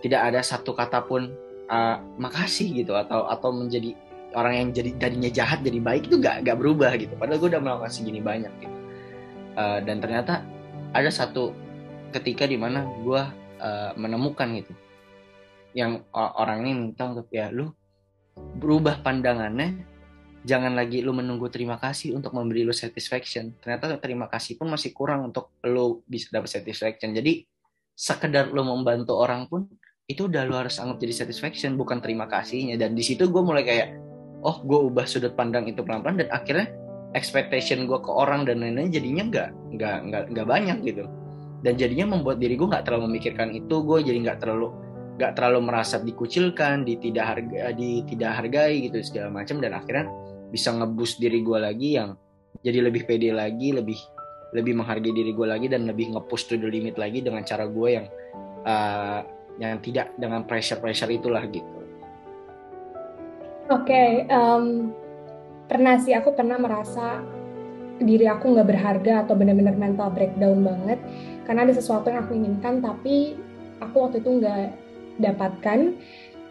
Tidak 0.00 0.16
ada 0.16 0.40
satu 0.40 0.72
kata 0.72 1.04
pun 1.04 1.28
uh, 1.68 1.96
makasih 2.16 2.72
gitu. 2.72 2.96
Atau 2.96 3.28
atau 3.28 3.52
menjadi 3.52 3.92
orang 4.32 4.54
yang 4.56 4.68
jadi 4.72 4.90
tadinya 4.96 5.28
jahat 5.28 5.60
jadi 5.60 5.78
baik 5.84 6.08
itu 6.08 6.16
gak 6.16 6.48
gak 6.48 6.56
berubah 6.56 6.96
gitu. 6.96 7.12
Padahal 7.20 7.38
gue 7.44 7.48
udah 7.52 7.62
melakukan 7.62 7.92
segini 7.92 8.24
banyak 8.24 8.52
gitu. 8.64 8.76
Uh, 9.56 9.84
dan 9.84 10.00
ternyata 10.00 10.40
ada 10.96 11.12
satu 11.12 11.52
ketika 12.16 12.48
di 12.48 12.56
mana 12.56 12.88
gue 13.04 13.22
uh, 13.60 13.92
menemukan 14.00 14.48
gitu. 14.56 14.72
Yang 15.76 16.08
orang 16.16 16.64
ini 16.64 16.72
minta 16.72 17.04
untuk 17.04 17.28
ya 17.28 17.52
lu 17.52 17.68
berubah 18.56 19.04
pandangannya 19.04 19.95
jangan 20.46 20.78
lagi 20.78 21.02
lu 21.02 21.10
menunggu 21.10 21.50
terima 21.50 21.74
kasih 21.76 22.14
untuk 22.14 22.30
memberi 22.30 22.62
lu 22.62 22.70
satisfaction. 22.70 23.58
Ternyata 23.58 23.98
terima 23.98 24.30
kasih 24.30 24.54
pun 24.54 24.70
masih 24.70 24.94
kurang 24.94 25.34
untuk 25.34 25.50
lu 25.66 26.06
bisa 26.06 26.30
dapat 26.30 26.48
satisfaction. 26.48 27.10
Jadi 27.10 27.42
sekedar 27.98 28.54
lu 28.54 28.62
membantu 28.62 29.18
orang 29.18 29.50
pun 29.50 29.66
itu 30.06 30.30
udah 30.30 30.46
lu 30.46 30.54
harus 30.54 30.78
anggap 30.78 31.02
jadi 31.02 31.26
satisfaction 31.26 31.74
bukan 31.74 31.98
terima 31.98 32.30
kasihnya 32.30 32.78
dan 32.78 32.94
di 32.94 33.02
situ 33.02 33.26
gue 33.26 33.42
mulai 33.42 33.66
kayak 33.66 33.98
oh 34.46 34.62
gue 34.62 34.78
ubah 34.86 35.02
sudut 35.02 35.34
pandang 35.34 35.66
itu 35.66 35.82
pelan 35.82 36.06
pelan 36.06 36.22
dan 36.22 36.30
akhirnya 36.30 36.70
expectation 37.18 37.90
gue 37.90 37.98
ke 37.98 38.10
orang 38.12 38.46
dan 38.46 38.62
lain-lain 38.62 38.94
jadinya 38.94 39.24
nggak 39.26 39.48
nggak 39.74 39.96
nggak 40.06 40.24
nggak 40.30 40.46
banyak 40.46 40.78
gitu 40.86 41.10
dan 41.66 41.74
jadinya 41.74 42.14
membuat 42.14 42.38
diri 42.38 42.54
gue 42.54 42.68
nggak 42.70 42.86
terlalu 42.86 43.10
memikirkan 43.10 43.50
itu 43.50 43.76
gue 43.82 43.98
jadi 44.06 44.18
nggak 44.30 44.38
terlalu 44.38 44.70
nggak 45.16 45.32
terlalu 45.34 45.60
merasa 45.64 45.96
dikucilkan 45.98 46.84
di 46.84 46.94
tidak 47.02 47.24
harga 47.34 47.72
di 47.72 48.04
tidak 48.06 48.30
hargai 48.36 48.86
gitu 48.86 49.00
segala 49.02 49.42
macam 49.42 49.58
dan 49.58 49.74
akhirnya 49.74 50.06
bisa 50.50 50.72
ngebus 50.74 51.18
diri 51.18 51.42
gue 51.42 51.58
lagi 51.58 51.98
yang 51.98 52.14
jadi 52.62 52.86
lebih 52.86 53.06
pede 53.06 53.30
lagi 53.34 53.74
lebih 53.74 53.98
lebih 54.54 54.78
menghargai 54.78 55.12
diri 55.12 55.32
gue 55.34 55.46
lagi 55.46 55.66
dan 55.66 55.84
lebih 55.84 56.14
ngepush 56.14 56.48
to 56.48 56.54
the 56.56 56.68
limit 56.70 56.96
lagi 56.96 57.20
dengan 57.20 57.42
cara 57.42 57.66
gue 57.66 57.88
yang 57.90 58.06
uh, 58.64 59.20
yang 59.56 59.80
tidak 59.80 60.12
dengan 60.16 60.44
pressure 60.44 60.78
pressure 60.78 61.10
itulah 61.10 61.42
gitu. 61.48 61.66
Oke, 63.66 63.90
okay, 63.90 64.10
um, 64.30 64.94
pernah 65.66 65.98
sih 65.98 66.14
aku 66.14 66.38
pernah 66.38 66.54
merasa 66.54 67.18
diri 67.98 68.28
aku 68.28 68.52
nggak 68.52 68.68
berharga 68.68 69.26
atau 69.26 69.34
benar-benar 69.34 69.74
mental 69.74 70.12
breakdown 70.12 70.60
banget 70.62 71.00
karena 71.48 71.64
ada 71.64 71.74
sesuatu 71.74 72.12
yang 72.12 72.28
aku 72.28 72.36
inginkan 72.36 72.84
tapi 72.84 73.40
aku 73.80 73.96
waktu 74.04 74.20
itu 74.20 74.30
nggak 74.36 74.68
dapatkan 75.16 75.96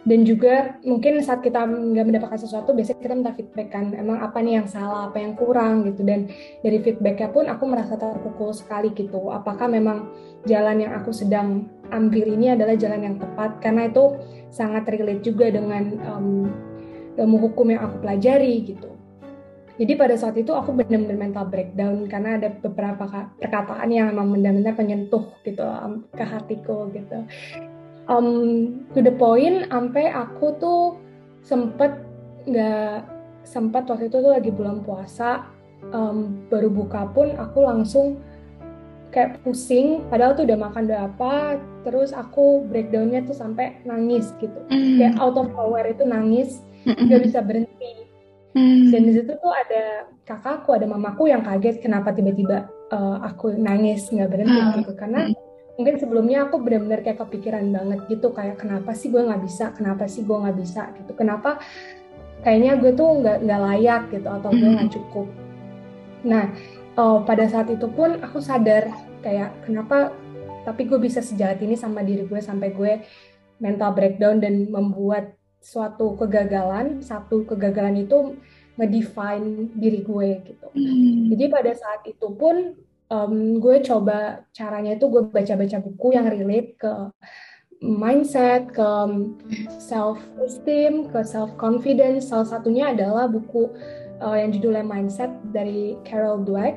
dan 0.06 0.22
juga 0.22 0.78
mungkin 0.86 1.18
saat 1.18 1.42
kita 1.42 1.66
nggak 1.66 2.06
mendapatkan 2.06 2.38
sesuatu 2.38 2.70
biasanya 2.70 3.02
kita 3.02 3.14
minta 3.18 3.34
feedback 3.34 3.74
kan 3.74 3.90
emang 3.90 4.22
apa 4.22 4.38
nih 4.38 4.62
yang 4.62 4.70
salah? 4.70 5.10
Apa 5.10 5.18
yang 5.18 5.34
kurang? 5.34 5.82
gitu. 5.90 6.06
Dan 6.06 6.30
dari 6.62 6.78
feedbacknya 6.78 7.34
pun 7.34 7.50
aku 7.50 7.66
merasa 7.66 7.98
terpukul 7.98 8.54
sekali 8.54 8.94
gitu. 8.94 9.34
Apakah 9.34 9.66
memang 9.66 10.14
jalan 10.46 10.86
yang 10.86 10.94
aku 10.94 11.10
sedang 11.10 11.66
ambil 11.90 12.22
ini 12.22 12.54
adalah 12.54 12.78
jalan 12.78 13.02
yang 13.02 13.16
tepat? 13.18 13.58
Karena 13.58 13.90
itu 13.90 14.14
sangat 14.54 14.86
relate 14.86 15.26
juga 15.26 15.50
dengan 15.50 15.98
um, 16.06 16.46
ilmu 17.18 17.50
hukum 17.50 17.74
yang 17.74 17.82
aku 17.90 18.06
pelajari 18.06 18.62
gitu. 18.62 18.94
Jadi 19.76 19.92
pada 19.98 20.14
saat 20.16 20.38
itu 20.38 20.54
aku 20.56 20.72
benar-benar 20.72 21.18
mental 21.18 21.50
breakdown 21.52 22.08
karena 22.08 22.40
ada 22.40 22.48
beberapa 22.48 23.28
perkataan 23.36 23.90
yang 23.92 24.08
memang 24.14 24.32
benar-benar 24.32 24.72
menyentuh 24.72 25.36
gitu 25.44 25.66
ke 26.16 26.24
hatiku 26.24 26.88
gitu. 26.94 27.26
Um, 28.06 28.86
to 28.94 29.02
the 29.02 29.10
point 29.10 29.66
sampai 29.66 30.14
aku 30.14 30.54
tuh 30.62 30.94
sempet 31.42 31.90
nggak 32.46 33.02
sempat 33.42 33.86
waktu 33.90 34.06
itu 34.06 34.22
tuh 34.22 34.30
lagi 34.30 34.50
bulan 34.54 34.82
puasa 34.86 35.46
um, 35.90 36.46
baru 36.50 36.70
buka 36.70 37.10
pun 37.10 37.34
aku 37.38 37.66
langsung 37.66 38.18
kayak 39.14 39.40
pusing 39.46 40.04
padahal 40.10 40.34
tuh 40.34 40.44
udah 40.44 40.58
makan 40.58 40.90
udah 40.90 41.08
apa 41.08 41.56
terus 41.86 42.10
aku 42.10 42.66
breakdownnya 42.68 43.24
tuh 43.24 43.32
sampai 43.32 43.78
nangis 43.86 44.34
gitu 44.42 44.58
mm. 44.68 44.98
kayak 45.00 45.14
out 45.22 45.38
of 45.38 45.48
nowhere 45.54 45.88
itu 45.88 46.02
nangis 46.02 46.60
nggak 46.84 47.24
bisa 47.24 47.40
berhenti 47.40 48.06
mm. 48.52 48.92
dan 48.92 49.00
di 49.06 49.12
situ 49.14 49.32
tuh 49.38 49.52
ada 49.54 50.10
kakakku 50.26 50.74
ada 50.74 50.84
mamaku 50.90 51.30
yang 51.30 51.40
kaget 51.46 51.80
kenapa 51.80 52.12
tiba-tiba 52.12 52.66
uh, 52.92 53.22
aku 53.24 53.54
nangis 53.56 54.10
nggak 54.10 54.28
berhenti 54.28 54.58
mm. 54.60 54.74
gitu 54.84 54.92
karena 54.98 55.32
mungkin 55.76 56.00
sebelumnya 56.00 56.48
aku 56.48 56.56
benar-benar 56.60 57.04
kayak 57.04 57.20
kepikiran 57.20 57.68
banget 57.68 58.00
gitu 58.08 58.32
kayak 58.32 58.56
kenapa 58.56 58.96
sih 58.96 59.12
gue 59.12 59.20
nggak 59.20 59.42
bisa 59.44 59.64
kenapa 59.76 60.08
sih 60.08 60.24
gue 60.24 60.36
nggak 60.36 60.56
bisa 60.56 60.82
gitu. 60.96 61.12
Kenapa 61.12 61.60
kayaknya 62.40 62.80
gue 62.80 62.92
tuh 62.96 63.08
nggak 63.20 63.36
nggak 63.44 63.60
layak 63.60 64.02
gitu 64.12 64.28
atau 64.28 64.50
gue 64.50 64.70
nggak 64.72 64.92
cukup. 64.92 65.28
Nah 66.24 66.44
uh, 66.96 67.18
pada 67.22 67.44
saat 67.46 67.68
itu 67.68 67.86
pun 67.92 68.16
aku 68.24 68.40
sadar 68.40 68.88
kayak 69.20 69.52
kenapa 69.68 70.16
tapi 70.64 70.88
gue 70.88 70.98
bisa 70.98 71.20
sejahat 71.22 71.60
ini 71.62 71.76
sama 71.78 72.02
diri 72.02 72.24
gue 72.24 72.40
sampai 72.40 72.72
gue 72.72 72.92
mental 73.60 73.92
breakdown 73.92 74.40
dan 74.40 74.68
membuat 74.72 75.36
suatu 75.60 76.16
kegagalan. 76.16 77.04
Satu 77.04 77.44
kegagalan 77.44 78.00
itu 78.08 78.36
ngedefine 78.76 79.72
diri 79.76 80.04
gue 80.04 80.28
gitu. 80.44 80.68
Hmm. 80.76 81.32
jadi 81.32 81.44
pada 81.48 81.72
saat 81.72 82.04
itu 82.04 82.28
pun 82.36 82.76
um, 83.10 83.58
gue 83.60 83.82
coba 83.84 84.46
caranya 84.56 84.96
itu 84.98 85.06
gue 85.10 85.28
baca-baca 85.28 85.78
buku 85.82 86.08
yang 86.14 86.26
relate 86.26 86.78
ke 86.80 86.92
mindset, 87.84 88.72
ke 88.72 88.88
self 89.76 90.16
esteem, 90.40 91.12
ke 91.12 91.20
self 91.22 91.52
confidence. 91.60 92.32
Salah 92.32 92.48
satunya 92.48 92.90
adalah 92.96 93.28
buku 93.28 93.68
uh, 94.20 94.36
yang 94.36 94.52
judulnya 94.52 94.84
Mindset 94.84 95.32
dari 95.52 95.96
Carol 96.08 96.40
Dweck 96.44 96.76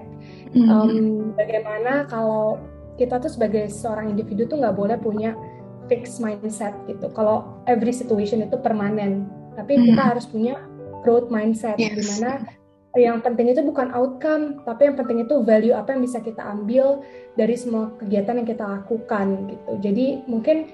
um, 0.55 0.65
mm-hmm. 0.65 1.38
bagaimana 1.38 1.93
kalau 2.09 2.59
kita 3.00 3.21
tuh 3.21 3.31
sebagai 3.31 3.71
seorang 3.71 4.12
individu 4.12 4.43
tuh 4.50 4.59
nggak 4.59 4.75
boleh 4.75 4.98
punya 5.00 5.31
fixed 5.88 6.19
mindset 6.19 6.75
gitu. 6.86 7.07
Kalau 7.15 7.63
every 7.65 7.95
situation 7.95 8.43
itu 8.43 8.59
permanen, 8.59 9.25
tapi 9.55 9.79
mm-hmm. 9.79 9.88
kita 9.95 10.01
harus 10.03 10.25
punya 10.27 10.59
growth 11.01 11.31
mindset 11.31 11.79
yes. 11.79 11.95
di 11.95 12.03
mana 12.03 12.43
yang 12.98 13.22
penting 13.22 13.53
itu 13.53 13.62
bukan 13.62 13.93
outcome, 13.93 14.65
tapi 14.65 14.89
yang 14.89 14.98
penting 14.98 15.22
itu 15.22 15.46
value 15.46 15.77
apa 15.77 15.93
yang 15.93 16.01
bisa 16.01 16.17
kita 16.17 16.41
ambil 16.41 17.05
dari 17.38 17.53
semua 17.53 17.93
kegiatan 18.01 18.41
yang 18.41 18.48
kita 18.50 18.65
lakukan 18.65 19.46
gitu. 19.46 19.72
Jadi 19.86 20.05
mungkin 20.25 20.74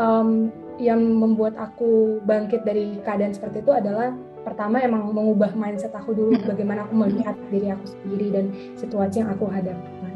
um, 0.00 0.48
yang 0.80 1.04
membuat 1.04 1.60
aku 1.60 2.24
bangkit 2.24 2.64
dari 2.64 2.96
keadaan 3.04 3.36
seperti 3.36 3.60
itu 3.60 3.76
adalah 3.76 4.16
pertama 4.40 4.80
emang 4.80 5.12
mengubah 5.12 5.52
mindset 5.52 5.92
aku 5.92 6.16
dulu 6.16 6.32
bagaimana 6.48 6.88
aku 6.88 6.96
melihat 6.96 7.36
diri 7.52 7.68
aku 7.68 7.84
sendiri 7.84 8.26
dan 8.32 8.44
situasi 8.80 9.20
yang 9.20 9.28
aku 9.28 9.44
hadapi. 9.52 10.09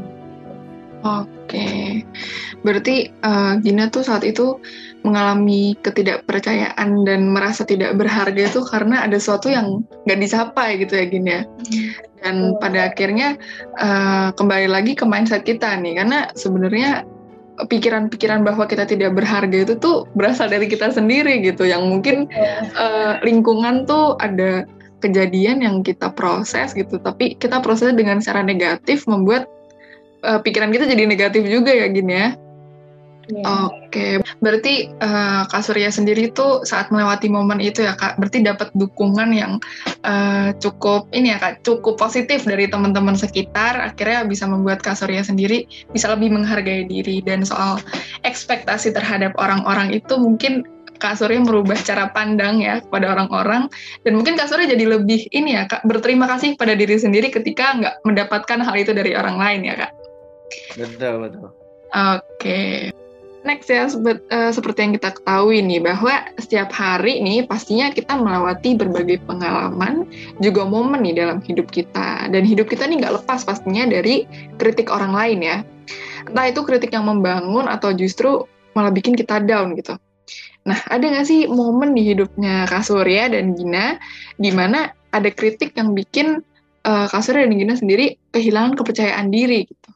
Oke, 1.05 2.01
berarti 2.65 3.13
uh, 3.21 3.61
Gina 3.61 3.93
tuh 3.93 4.09
saat 4.09 4.25
itu 4.25 4.57
mengalami 5.05 5.77
ketidakpercayaan 5.85 7.05
dan 7.05 7.29
merasa 7.29 7.61
tidak 7.69 8.01
berharga 8.01 8.49
itu 8.49 8.65
karena 8.65 9.05
ada 9.05 9.21
sesuatu 9.21 9.53
yang 9.53 9.85
nggak 10.09 10.21
dicapai 10.25 10.81
gitu 10.81 10.97
ya 10.97 11.05
Gina. 11.05 11.39
Dan 12.25 12.57
pada 12.57 12.89
akhirnya 12.89 13.37
uh, 13.77 14.33
kembali 14.33 14.73
lagi 14.73 14.97
ke 14.97 15.05
mindset 15.05 15.45
kita 15.45 15.77
nih, 15.77 16.01
karena 16.01 16.33
sebenarnya 16.41 17.05
pikiran-pikiran 17.69 18.41
bahwa 18.41 18.65
kita 18.65 18.89
tidak 18.89 19.13
berharga 19.13 19.61
itu 19.61 19.77
tuh 19.77 20.09
berasal 20.17 20.49
dari 20.49 20.73
kita 20.73 20.89
sendiri 20.89 21.45
gitu. 21.45 21.69
Yang 21.69 21.85
mungkin 21.85 22.17
uh, 22.81 23.21
lingkungan 23.21 23.85
tuh 23.85 24.17
ada 24.25 24.65
kejadian 25.05 25.61
yang 25.61 25.85
kita 25.85 26.09
proses 26.17 26.73
gitu. 26.73 26.97
Tapi 26.97 27.37
kita 27.37 27.61
proses 27.61 27.93
dengan 27.93 28.25
cara 28.25 28.41
negatif 28.41 29.05
membuat 29.05 29.45
uh, 30.25 30.40
pikiran 30.40 30.73
kita 30.73 30.88
jadi 30.88 31.04
negatif 31.04 31.45
juga 31.47 31.71
ya 31.71 31.87
gini 31.93 32.12
ya 32.12 32.28
Yeah. 33.25 33.73
Oke, 33.73 33.88
okay. 33.88 34.12
berarti 34.45 34.93
uh, 35.00 35.49
Kak 35.49 35.64
Surya 35.64 35.88
sendiri 35.88 36.28
tuh 36.37 36.61
saat 36.69 36.93
melewati 36.93 37.33
momen 37.33 37.57
itu 37.57 37.81
ya 37.81 37.97
Kak, 37.97 38.21
berarti 38.21 38.45
dapat 38.45 38.69
dukungan 38.76 39.33
yang 39.33 39.57
uh, 40.04 40.52
cukup 40.61 41.09
ini 41.16 41.33
ya 41.33 41.40
Kak, 41.40 41.64
cukup 41.64 41.97
positif 41.97 42.45
dari 42.45 42.69
teman-teman 42.69 43.16
sekitar, 43.16 43.81
akhirnya 43.81 44.28
bisa 44.28 44.45
membuat 44.45 44.85
Kak 44.85 45.00
Surya 45.00 45.25
sendiri 45.25 45.64
bisa 45.97 46.12
lebih 46.12 46.37
menghargai 46.37 46.85
diri 46.85 47.25
dan 47.25 47.49
soal 47.49 47.81
ekspektasi 48.28 48.93
terhadap 48.93 49.33
orang-orang 49.40 49.97
itu 49.97 50.21
mungkin 50.21 50.69
Kak 51.00 51.16
Surya 51.16 51.40
merubah 51.40 51.81
cara 51.81 52.12
pandang 52.12 52.61
ya 52.61 52.85
kepada 52.85 53.16
orang-orang 53.16 53.73
dan 54.04 54.12
mungkin 54.21 54.37
Kak 54.37 54.52
Surya 54.52 54.69
jadi 54.69 55.00
lebih 55.00 55.33
ini 55.33 55.57
ya 55.57 55.64
Kak, 55.64 55.88
berterima 55.88 56.28
kasih 56.28 56.61
pada 56.61 56.76
diri 56.76 57.00
sendiri 57.00 57.33
ketika 57.33 57.73
nggak 57.73 58.04
mendapatkan 58.04 58.61
hal 58.61 58.76
itu 58.76 58.93
dari 58.93 59.16
orang 59.16 59.40
lain 59.40 59.64
ya 59.64 59.81
Kak. 59.81 59.94
Betul 60.75 61.15
betul. 61.29 61.49
Oke. 61.95 62.23
Okay. 62.39 62.75
Next 63.45 63.69
ya, 63.69 63.85
sebet, 63.85 64.25
uh, 64.33 64.49
seperti 64.49 64.89
yang 64.89 64.97
kita 64.97 65.21
ketahui 65.21 65.61
nih, 65.61 65.85
bahwa 65.85 66.25
setiap 66.41 66.73
hari 66.73 67.21
nih 67.21 67.45
pastinya 67.45 67.93
kita 67.93 68.17
melewati 68.17 68.73
berbagai 68.73 69.21
pengalaman, 69.29 70.09
juga 70.41 70.65
momen 70.65 71.05
nih 71.05 71.21
dalam 71.21 71.45
hidup 71.45 71.69
kita. 71.69 72.33
Dan 72.33 72.49
hidup 72.49 72.73
kita 72.73 72.89
nih 72.89 73.05
nggak 73.05 73.21
lepas 73.21 73.45
pastinya 73.45 73.85
dari 73.85 74.25
kritik 74.57 74.89
orang 74.89 75.13
lain 75.13 75.39
ya. 75.45 75.57
Entah 76.25 76.49
itu 76.49 76.65
kritik 76.65 76.97
yang 76.97 77.05
membangun 77.05 77.69
atau 77.69 77.93
justru 77.93 78.49
malah 78.73 78.89
bikin 78.89 79.13
kita 79.13 79.45
down 79.45 79.77
gitu. 79.77 80.01
Nah, 80.65 80.81
ada 80.89 81.05
nggak 81.05 81.29
sih 81.29 81.45
momen 81.45 81.93
di 81.93 82.17
hidupnya 82.17 82.65
Kak 82.65 82.81
Surya 82.81 83.29
dan 83.29 83.53
Gina, 83.53 84.01
di 84.41 84.51
mana 84.57 84.89
ada 85.13 85.29
kritik 85.29 85.77
yang 85.77 85.93
bikin 85.93 86.41
uh, 86.89 87.07
Kak 87.13 87.21
Surya 87.21 87.45
dan 87.45 87.61
Gina 87.61 87.77
sendiri 87.77 88.17
kehilangan 88.33 88.73
kepercayaan 88.81 89.29
diri 89.29 89.69
gitu? 89.69 89.91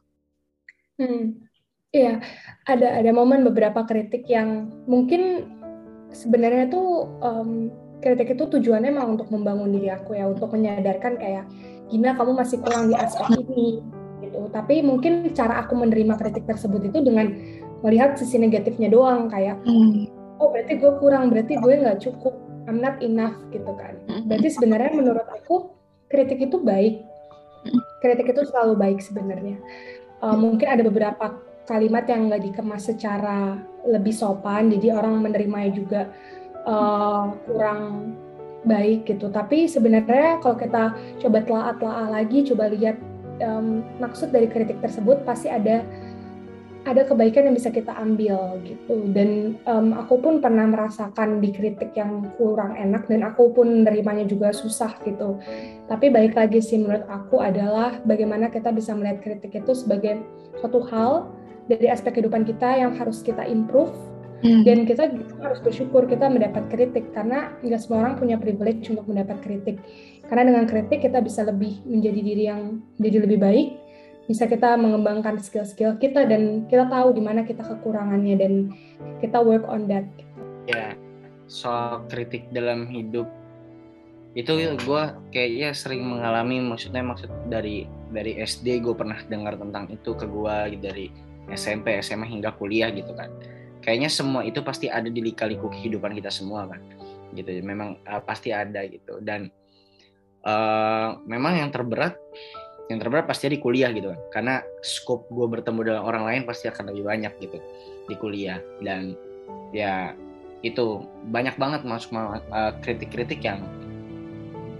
Hmm, 0.98 1.46
iya 1.94 2.18
ada 2.66 2.98
ada 2.98 3.10
momen 3.14 3.46
beberapa 3.46 3.86
kritik 3.86 4.26
yang 4.26 4.66
mungkin 4.90 5.46
sebenarnya 6.10 6.68
tuh 6.74 7.06
um, 7.22 7.70
kritik 8.02 8.34
itu 8.34 8.46
tujuannya 8.46 8.94
memang 8.94 9.18
untuk 9.18 9.30
membangun 9.30 9.70
diri 9.74 9.90
aku 9.90 10.18
ya 10.18 10.26
untuk 10.26 10.54
menyadarkan 10.54 11.18
kayak 11.18 11.44
Gina 11.88 12.12
kamu 12.14 12.36
masih 12.36 12.60
kurang 12.60 12.92
di 12.92 12.94
aspek 12.98 13.30
ini 13.46 13.80
gitu 14.22 14.50
tapi 14.50 14.82
mungkin 14.82 15.30
cara 15.32 15.62
aku 15.62 15.78
menerima 15.78 16.18
kritik 16.18 16.44
tersebut 16.44 16.90
itu 16.90 16.98
dengan 17.00 17.30
melihat 17.86 18.18
sisi 18.18 18.36
negatifnya 18.38 18.90
doang 18.90 19.30
kayak 19.30 19.58
hmm. 19.62 20.10
oh 20.42 20.50
berarti 20.50 20.82
gue 20.82 20.92
kurang 20.98 21.30
berarti 21.30 21.54
gue 21.58 21.74
nggak 21.78 22.02
cukup 22.02 22.34
I'm 22.66 22.82
not 22.82 22.98
enough 23.00 23.38
gitu 23.54 23.70
kan 23.78 23.94
hmm. 24.10 24.26
berarti 24.26 24.48
sebenarnya 24.50 24.92
menurut 24.98 25.26
aku 25.30 25.72
kritik 26.10 26.42
itu 26.42 26.58
baik 26.58 27.02
hmm. 27.66 27.80
kritik 28.02 28.34
itu 28.34 28.42
selalu 28.50 28.74
baik 28.74 28.98
sebenarnya 28.98 29.56
uh, 30.22 30.36
mungkin 30.36 30.68
ada 30.68 30.82
beberapa 30.84 31.38
kalimat 31.68 32.08
yang 32.08 32.32
nggak 32.32 32.42
dikemas 32.48 32.88
secara 32.88 33.60
lebih 33.84 34.12
sopan 34.16 34.72
jadi 34.72 34.96
orang 34.96 35.20
menerimanya 35.20 35.70
juga 35.72 36.00
uh, 36.64 37.32
kurang 37.44 38.14
baik 38.66 39.06
gitu. 39.06 39.30
Tapi 39.30 39.70
sebenarnya 39.70 40.42
kalau 40.42 40.56
kita 40.58 40.96
coba 41.22 41.38
telah-telah 41.46 42.08
lagi 42.10 42.42
coba 42.48 42.72
lihat 42.72 42.98
um, 43.44 43.86
maksud 44.02 44.34
dari 44.34 44.50
kritik 44.50 44.82
tersebut 44.82 45.22
pasti 45.22 45.46
ada 45.46 45.86
ada 46.88 47.04
kebaikan 47.04 47.52
yang 47.52 47.56
bisa 47.56 47.68
kita 47.68 47.92
ambil 47.92 48.56
gitu. 48.64 49.04
Dan 49.12 49.60
um, 49.68 49.92
aku 49.92 50.18
pun 50.24 50.40
pernah 50.40 50.64
merasakan 50.64 51.44
dikritik 51.44 51.92
yang 51.92 52.32
kurang 52.40 52.72
enak 52.74 53.04
dan 53.06 53.28
aku 53.28 53.52
pun 53.52 53.84
menerimanya 53.84 54.24
juga 54.24 54.50
susah 54.56 54.96
gitu. 55.04 55.36
Tapi 55.84 56.08
baik 56.08 56.32
lagi 56.32 56.64
sih 56.64 56.80
menurut 56.80 57.04
aku 57.12 57.44
adalah 57.44 58.00
bagaimana 58.08 58.48
kita 58.48 58.72
bisa 58.72 58.96
melihat 58.96 59.20
kritik 59.20 59.52
itu 59.52 59.72
sebagai 59.76 60.24
suatu 60.58 60.80
hal 60.88 61.28
dari 61.68 61.92
aspek 61.92 62.16
kehidupan 62.16 62.48
kita 62.48 62.80
yang 62.80 62.96
harus 62.96 63.20
kita 63.20 63.44
improve. 63.44 63.92
Hmm. 64.38 64.62
dan 64.62 64.86
kita 64.86 65.10
harus 65.42 65.58
bersyukur 65.58 66.06
kita 66.06 66.30
mendapat 66.30 66.70
kritik 66.70 67.10
karena 67.10 67.58
nggak 67.58 67.80
semua 67.82 68.06
orang 68.06 68.22
punya 68.22 68.38
privilege 68.38 68.86
untuk 68.86 69.10
mendapat 69.10 69.42
kritik. 69.42 69.82
Karena 70.30 70.46
dengan 70.46 70.64
kritik 70.70 71.02
kita 71.02 71.18
bisa 71.18 71.42
lebih 71.42 71.82
menjadi 71.82 72.20
diri 72.22 72.44
yang 72.46 72.78
menjadi 73.02 73.18
lebih 73.26 73.38
baik 73.42 73.68
bisa 74.28 74.44
kita 74.44 74.76
mengembangkan 74.76 75.40
skill-skill 75.40 75.96
kita 75.96 76.28
dan 76.28 76.68
kita 76.68 76.84
tahu 76.84 77.16
di 77.16 77.24
mana 77.24 77.48
kita 77.48 77.64
kekurangannya 77.64 78.36
dan 78.36 78.52
kita 79.24 79.40
work 79.40 79.64
on 79.64 79.88
that. 79.88 80.04
Ya, 80.68 80.92
soal 81.48 82.04
kritik 82.12 82.44
dalam 82.52 82.84
hidup 82.92 83.24
itu 84.36 84.52
gue 84.60 85.02
kayaknya 85.32 85.72
sering 85.72 86.04
mengalami 86.04 86.60
maksudnya 86.60 87.00
maksud 87.00 87.32
dari 87.48 87.88
dari 88.12 88.36
SD 88.36 88.84
gue 88.84 88.92
pernah 88.92 89.16
dengar 89.24 89.56
tentang 89.56 89.88
itu 89.88 90.12
ke 90.12 90.28
gue 90.28 90.56
dari 90.76 91.08
SMP 91.48 91.96
SMA 92.04 92.28
hingga 92.28 92.52
kuliah 92.60 92.92
gitu 92.92 93.16
kan. 93.16 93.32
Kayaknya 93.80 94.12
semua 94.12 94.44
itu 94.44 94.60
pasti 94.60 94.92
ada 94.92 95.08
di 95.08 95.24
lika-liku 95.24 95.72
kehidupan 95.72 96.12
kita 96.12 96.28
semua 96.28 96.68
kan 96.68 96.84
gitu. 97.32 97.48
Memang 97.64 97.96
uh, 98.04 98.20
pasti 98.20 98.52
ada 98.52 98.84
gitu. 98.84 99.24
Dan 99.24 99.48
uh, 100.44 101.16
memang 101.24 101.64
yang 101.64 101.72
terberat 101.72 102.20
yang 102.88 102.98
terberat 103.00 103.28
pasti 103.28 103.52
di 103.52 103.60
kuliah 103.60 103.92
gitu 103.92 104.12
kan. 104.12 104.20
Karena 104.32 104.54
scope 104.80 105.28
gue 105.28 105.46
bertemu 105.48 105.80
dengan 105.84 106.02
orang 106.04 106.24
lain 106.24 106.42
pasti 106.48 106.68
akan 106.72 106.92
lebih 106.92 107.04
banyak 107.04 107.32
gitu 107.40 107.58
di 108.08 108.14
kuliah. 108.16 108.60
Dan 108.80 109.16
ya 109.72 110.16
itu 110.64 111.04
banyak 111.28 111.54
banget 111.60 111.84
masuk 111.84 112.16
uh, 112.16 112.72
kritik-kritik 112.80 113.44
yang 113.44 113.62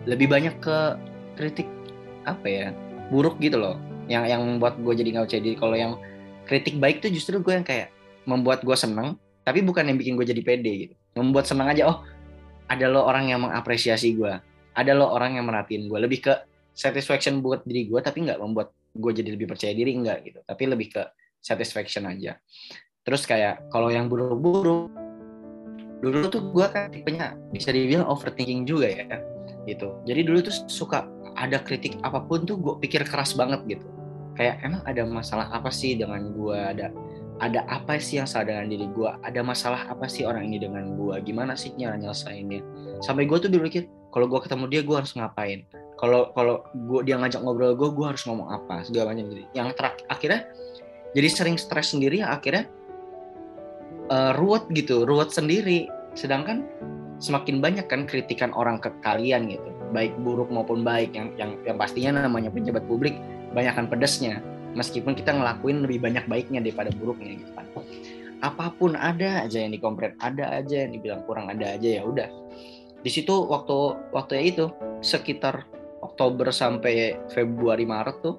lebih 0.09 0.27
banyak 0.27 0.57
ke 0.59 0.97
kritik 1.37 1.69
apa 2.25 2.47
ya 2.49 2.67
buruk 3.13 3.37
gitu 3.39 3.61
loh. 3.61 3.77
Yang 4.09 4.25
yang 4.33 4.43
membuat 4.45 4.81
gue 4.81 4.95
jadi 4.97 5.09
nggak 5.13 5.29
diri. 5.45 5.57
Kalau 5.57 5.77
yang 5.77 5.93
kritik 6.49 6.81
baik 6.81 7.05
tuh 7.05 7.13
justru 7.13 7.39
gue 7.45 7.53
yang 7.53 7.67
kayak 7.67 7.93
membuat 8.25 8.65
gue 8.65 8.77
seneng 8.77 9.21
tapi 9.45 9.65
bukan 9.65 9.89
yang 9.89 9.97
bikin 9.97 10.17
gue 10.17 10.25
jadi 10.25 10.41
pede 10.41 10.73
gitu. 10.89 10.95
Membuat 11.17 11.45
senang 11.45 11.69
aja 11.69 11.93
oh 11.93 12.01
ada 12.69 12.87
lo 12.89 13.05
orang 13.05 13.33
yang 13.33 13.41
mengapresiasi 13.49 14.17
gue 14.17 14.33
ada 14.77 14.93
lo 14.95 15.11
orang 15.11 15.41
yang 15.41 15.49
merhatiin 15.49 15.89
gue 15.89 15.99
lebih 15.99 16.29
ke 16.29 16.35
satisfaction 16.79 17.43
buat 17.43 17.67
diri 17.67 17.91
gue 17.91 17.99
tapi 17.99 18.23
nggak 18.23 18.39
membuat 18.39 18.71
gue 18.95 19.11
jadi 19.11 19.35
lebih 19.35 19.51
percaya 19.51 19.75
diri 19.75 19.99
enggak 19.99 20.23
gitu. 20.23 20.39
Tapi 20.47 20.63
lebih 20.71 20.95
ke 20.95 21.03
satisfaction 21.43 22.07
aja. 22.07 22.39
Terus 23.03 23.27
kayak 23.27 23.67
kalau 23.75 23.91
yang 23.91 24.07
buruk-buruk 24.07 24.95
dulu 25.99 26.31
tuh 26.31 26.55
gue 26.55 26.67
kan 26.71 26.95
tipenya 26.95 27.35
bisa 27.51 27.75
dibilang 27.75 28.07
overthinking 28.07 28.63
juga 28.63 28.87
ya 28.87 29.19
gitu. 29.67 29.99
Jadi 30.07 30.21
dulu 30.23 30.39
tuh 30.47 30.55
suka 30.71 31.11
ada 31.35 31.59
kritik 31.59 31.99
apa 32.07 32.23
pun 32.23 32.47
tuh 32.47 32.55
gue 32.55 32.75
pikir 32.79 33.03
keras 33.03 33.35
banget 33.35 33.67
gitu. 33.67 33.87
Kayak 34.39 34.63
emang 34.63 34.83
ada 34.87 35.03
masalah 35.03 35.51
apa 35.51 35.75
sih 35.75 35.99
dengan 35.99 36.31
gue 36.31 36.55
ada 36.55 36.95
ada 37.39 37.63
apa 37.71 37.99
sih 38.03 38.19
yang 38.19 38.27
salah 38.27 38.51
dengan 38.51 38.67
diri 38.67 38.87
gue 38.91 39.11
ada 39.23 39.41
masalah 39.47 39.87
apa 39.87 40.11
sih 40.11 40.27
orang 40.27 40.51
ini 40.51 40.59
dengan 40.59 40.99
gue 40.99 41.23
gimana 41.23 41.55
sih 41.55 41.71
cara 41.79 41.95
nyelesainnya? 41.95 42.63
Sampai 42.99 43.31
gue 43.31 43.39
tuh 43.39 43.51
mikir 43.51 43.87
kalau 44.11 44.27
gue 44.27 44.41
ketemu 44.43 44.65
dia 44.67 44.81
gue 44.83 44.97
harus 44.99 45.15
ngapain? 45.15 45.63
Kalau 45.99 46.35
kalau 46.35 46.67
gue 46.75 47.01
dia 47.07 47.19
ngajak 47.19 47.43
ngobrol 47.43 47.75
gue 47.79 47.89
gue 47.95 48.07
harus 48.07 48.23
ngomong 48.27 48.51
apa? 48.51 48.83
Segala 48.83 49.15
macam 49.15 49.31
gitu. 49.31 49.47
Yang 49.55 49.69
terakhir 49.79 50.05
akhirnya 50.11 50.41
jadi 51.15 51.29
sering 51.31 51.57
stres 51.57 51.95
sendiri 51.95 52.23
ya 52.23 52.35
akhirnya 52.35 52.67
uh, 54.11 54.35
ruwet 54.35 54.67
gitu 54.75 55.07
ruwet 55.07 55.31
sendiri. 55.31 55.87
Sedangkan 56.19 56.67
semakin 57.23 57.63
banyak 57.63 57.87
kan 57.87 58.07
kritikan 58.11 58.51
orang 58.51 58.83
ke 58.83 58.91
kalian 59.07 59.47
gitu. 59.47 59.71
Baik 59.95 60.19
buruk 60.27 60.51
maupun 60.51 60.83
baik 60.83 61.15
yang 61.15 61.31
yang 61.39 61.55
yang 61.63 61.79
pastinya 61.79 62.19
namanya 62.27 62.51
pejabat 62.51 62.83
publik 62.91 63.15
banyakkan 63.55 63.87
pedesnya 63.87 64.43
meskipun 64.79 65.19
kita 65.19 65.35
ngelakuin 65.35 65.83
lebih 65.83 65.99
banyak 66.07 66.25
baiknya 66.31 66.63
daripada 66.63 66.95
buruknya 66.95 67.43
gitu 67.43 67.53
kan. 67.59 67.67
Apa 68.39 68.71
pun 68.71 68.95
ada 68.95 69.43
aja 69.43 69.59
yang 69.59 69.75
dikompret 69.75 70.15
ada 70.23 70.55
aja 70.55 70.87
yang 70.87 70.95
dibilang 70.95 71.27
kurang 71.27 71.51
ada 71.51 71.75
aja 71.75 71.99
ya 71.99 72.03
udah. 72.07 72.31
Di 73.03 73.11
situ 73.11 73.35
waktu 73.35 73.99
waktu 74.15 74.33
ya 74.39 74.43
itu 74.47 74.65
sekitar 75.03 75.67
Oktober 75.99 76.55
sampai 76.55 77.19
Februari 77.35 77.83
Maret 77.83 78.17
tuh 78.23 78.37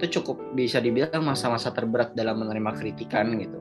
itu 0.00 0.20
cukup 0.20 0.56
bisa 0.56 0.80
dibilang 0.80 1.20
masa-masa 1.24 1.72
terberat 1.72 2.16
dalam 2.16 2.40
menerima 2.40 2.72
kritikan 2.76 3.36
gitu. 3.36 3.60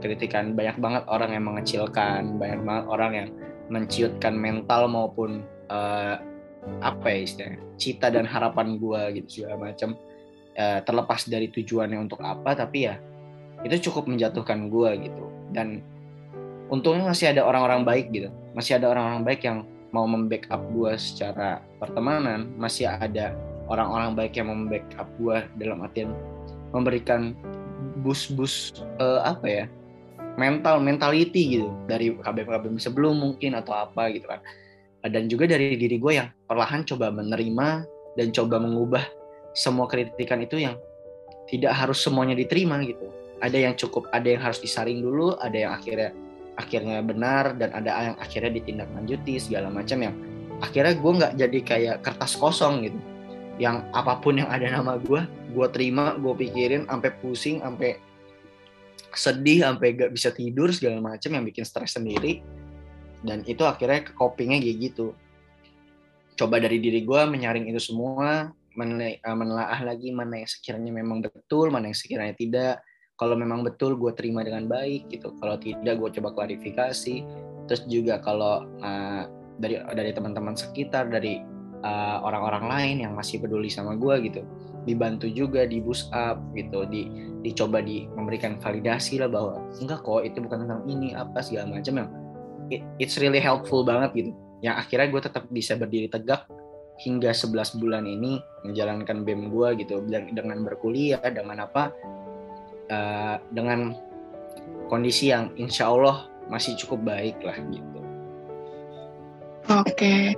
Kritikan 0.00 0.52
banyak 0.56 0.76
banget 0.80 1.04
orang 1.08 1.36
yang 1.36 1.44
mengecilkan 1.48 2.36
banyak 2.36 2.60
banget 2.64 2.84
orang 2.88 3.12
yang 3.12 3.28
menciutkan 3.70 4.34
mental 4.36 4.88
maupun 4.88 5.44
uh, 5.68 6.16
apa 6.84 7.06
ya 7.08 7.18
istilahnya 7.24 7.60
cita 7.80 8.12
dan 8.12 8.28
harapan 8.28 8.76
gue 8.76 9.00
gitu 9.20 9.44
segala 9.44 9.72
macam 9.72 9.96
uh, 10.56 10.80
terlepas 10.82 11.26
dari 11.28 11.50
tujuannya 11.52 11.98
untuk 12.00 12.22
apa 12.22 12.56
tapi 12.56 12.88
ya 12.88 12.98
itu 13.64 13.90
cukup 13.90 14.08
menjatuhkan 14.08 14.72
gue 14.72 14.90
gitu. 15.10 15.24
Dan 15.52 15.84
untungnya 16.72 17.12
masih 17.12 17.32
ada 17.32 17.44
orang-orang 17.44 17.84
baik 17.84 18.06
gitu. 18.12 18.28
Masih 18.56 18.80
ada 18.80 18.88
orang-orang 18.92 19.22
baik 19.26 19.44
yang 19.44 19.66
mau 19.90 20.06
membackup 20.06 20.62
gue 20.72 20.92
secara 20.96 21.60
pertemanan. 21.76 22.48
Masih 22.56 22.88
ada 22.88 23.36
orang-orang 23.68 24.16
baik 24.16 24.40
yang 24.40 24.48
membackup 24.48 25.08
gue 25.20 25.36
dalam 25.60 25.84
artian 25.84 26.14
memberikan 26.70 27.34
bus-bus 28.00 28.80
uh, 29.02 29.26
apa 29.26 29.46
ya 29.46 29.64
mental 30.38 30.78
mentality 30.78 31.58
gitu 31.58 31.68
dari 31.90 32.14
KBM-KBM 32.14 32.78
sebelum 32.78 33.18
mungkin 33.18 33.58
atau 33.58 33.76
apa 33.76 34.08
gitu 34.14 34.30
kan. 34.30 34.40
Dan 35.00 35.32
juga 35.32 35.48
dari 35.48 35.76
diri 35.80 35.96
gue 35.96 36.12
yang 36.16 36.28
perlahan 36.44 36.84
coba 36.84 37.08
menerima 37.08 37.68
dan 38.20 38.28
coba 38.36 38.60
mengubah 38.60 39.04
semua 39.56 39.86
kritikan 39.90 40.40
itu 40.42 40.62
yang 40.62 40.78
tidak 41.50 41.74
harus 41.74 41.98
semuanya 41.98 42.38
diterima 42.38 42.78
gitu. 42.86 43.10
Ada 43.40 43.56
yang 43.56 43.74
cukup 43.74 44.06
ada 44.14 44.28
yang 44.28 44.42
harus 44.44 44.60
disaring 44.62 45.00
dulu 45.02 45.34
ada 45.40 45.56
yang 45.56 45.72
akhirnya 45.74 46.12
akhirnya 46.60 47.00
benar 47.00 47.56
dan 47.56 47.72
ada 47.72 48.12
yang 48.12 48.16
akhirnya 48.20 48.52
ditindaklanjuti 48.60 49.40
segala 49.40 49.72
macam 49.72 49.98
yang 50.04 50.14
akhirnya 50.60 50.92
gue 50.92 51.12
nggak 51.18 51.32
jadi 51.40 51.58
kayak 51.64 51.96
kertas 52.04 52.36
kosong 52.36 52.86
gitu. 52.86 52.98
Yang 53.60 53.84
apa 53.92 54.20
pun 54.20 54.40
yang 54.40 54.48
ada 54.48 54.68
nama 54.68 55.00
gue 55.00 55.24
gue 55.50 55.66
terima 55.72 56.14
gue 56.20 56.32
pikirin 56.36 56.86
sampai 56.86 57.10
pusing 57.18 57.64
sampai 57.64 57.98
sedih 59.10 59.66
sampai 59.66 59.98
gak 59.98 60.14
bisa 60.14 60.30
tidur 60.30 60.70
segala 60.70 61.02
macam 61.02 61.34
yang 61.34 61.42
bikin 61.42 61.66
stres 61.66 61.98
sendiri. 61.98 62.44
Dan 63.20 63.44
itu 63.44 63.66
akhirnya 63.66 64.06
ke 64.06 64.12
copingnya 64.14 64.62
kayak 64.62 64.76
gitu. 64.92 65.12
Coba 66.38 66.56
dari 66.62 66.80
diri 66.80 67.04
gue 67.04 67.20
menyaring 67.26 67.68
itu 67.68 67.92
semua 67.92 68.54
menelaah 68.76 69.80
lagi 69.82 70.14
mana 70.14 70.42
yang 70.42 70.50
sekiranya 70.50 70.92
memang 70.94 71.22
betul 71.24 71.70
mana 71.70 71.90
yang 71.90 71.98
sekiranya 71.98 72.34
tidak. 72.36 72.74
Kalau 73.18 73.36
memang 73.36 73.60
betul 73.60 74.00
gue 74.00 74.16
terima 74.16 74.40
dengan 74.40 74.64
baik 74.64 75.12
gitu. 75.12 75.36
Kalau 75.36 75.60
tidak 75.60 76.00
gue 76.00 76.08
coba 76.20 76.28
klarifikasi. 76.32 77.16
Terus 77.68 77.82
juga 77.86 78.18
kalau 78.24 78.64
uh, 78.80 79.22
dari 79.60 79.76
dari 79.92 80.10
teman-teman 80.16 80.56
sekitar 80.56 81.12
dari 81.12 81.44
eh, 81.84 82.18
orang-orang 82.24 82.64
uh, 82.64 82.70
lain 82.72 82.96
yang 83.04 83.12
masih 83.12 83.44
peduli 83.44 83.68
sama 83.68 83.92
gue 83.92 84.32
gitu 84.32 84.42
dibantu 84.88 85.28
juga 85.28 85.68
di 85.68 85.80
boost 85.80 86.08
up 86.16 86.40
gitu 86.56 86.88
di 86.88 87.08
dicoba 87.44 87.84
di 87.84 88.08
memberikan 88.16 88.56
validasi 88.56 89.20
lah 89.20 89.28
bahwa 89.28 89.60
enggak 89.80 90.00
kok 90.04 90.24
itu 90.24 90.38
bukan 90.40 90.64
tentang 90.64 90.82
ini 90.88 91.12
apa 91.12 91.40
segala 91.44 91.76
macam 91.76 92.04
yang 92.04 92.08
it, 92.72 92.80
it's 92.96 93.16
really 93.20 93.40
helpful 93.40 93.84
banget 93.84 94.10
gitu. 94.16 94.32
Yang 94.60 94.76
akhirnya 94.86 95.08
gue 95.08 95.22
tetap 95.24 95.44
bisa 95.48 95.72
berdiri 95.76 96.08
tegak 96.08 96.44
hingga 97.00 97.32
11 97.32 97.80
bulan 97.80 98.04
ini 98.04 98.44
menjalankan 98.60 99.24
BEM 99.24 99.48
gue 99.48 99.68
gitu 99.80 100.04
dengan 100.36 100.60
berkuliah 100.60 101.24
dengan 101.32 101.64
apa 101.64 101.96
uh, 102.92 103.36
dengan 103.48 103.96
kondisi 104.92 105.32
yang 105.32 105.56
insya 105.56 105.88
Allah 105.88 106.28
masih 106.52 106.76
cukup 106.76 107.08
baik 107.08 107.40
lah 107.40 107.56
gitu. 107.72 107.89
Oke, 109.68 110.34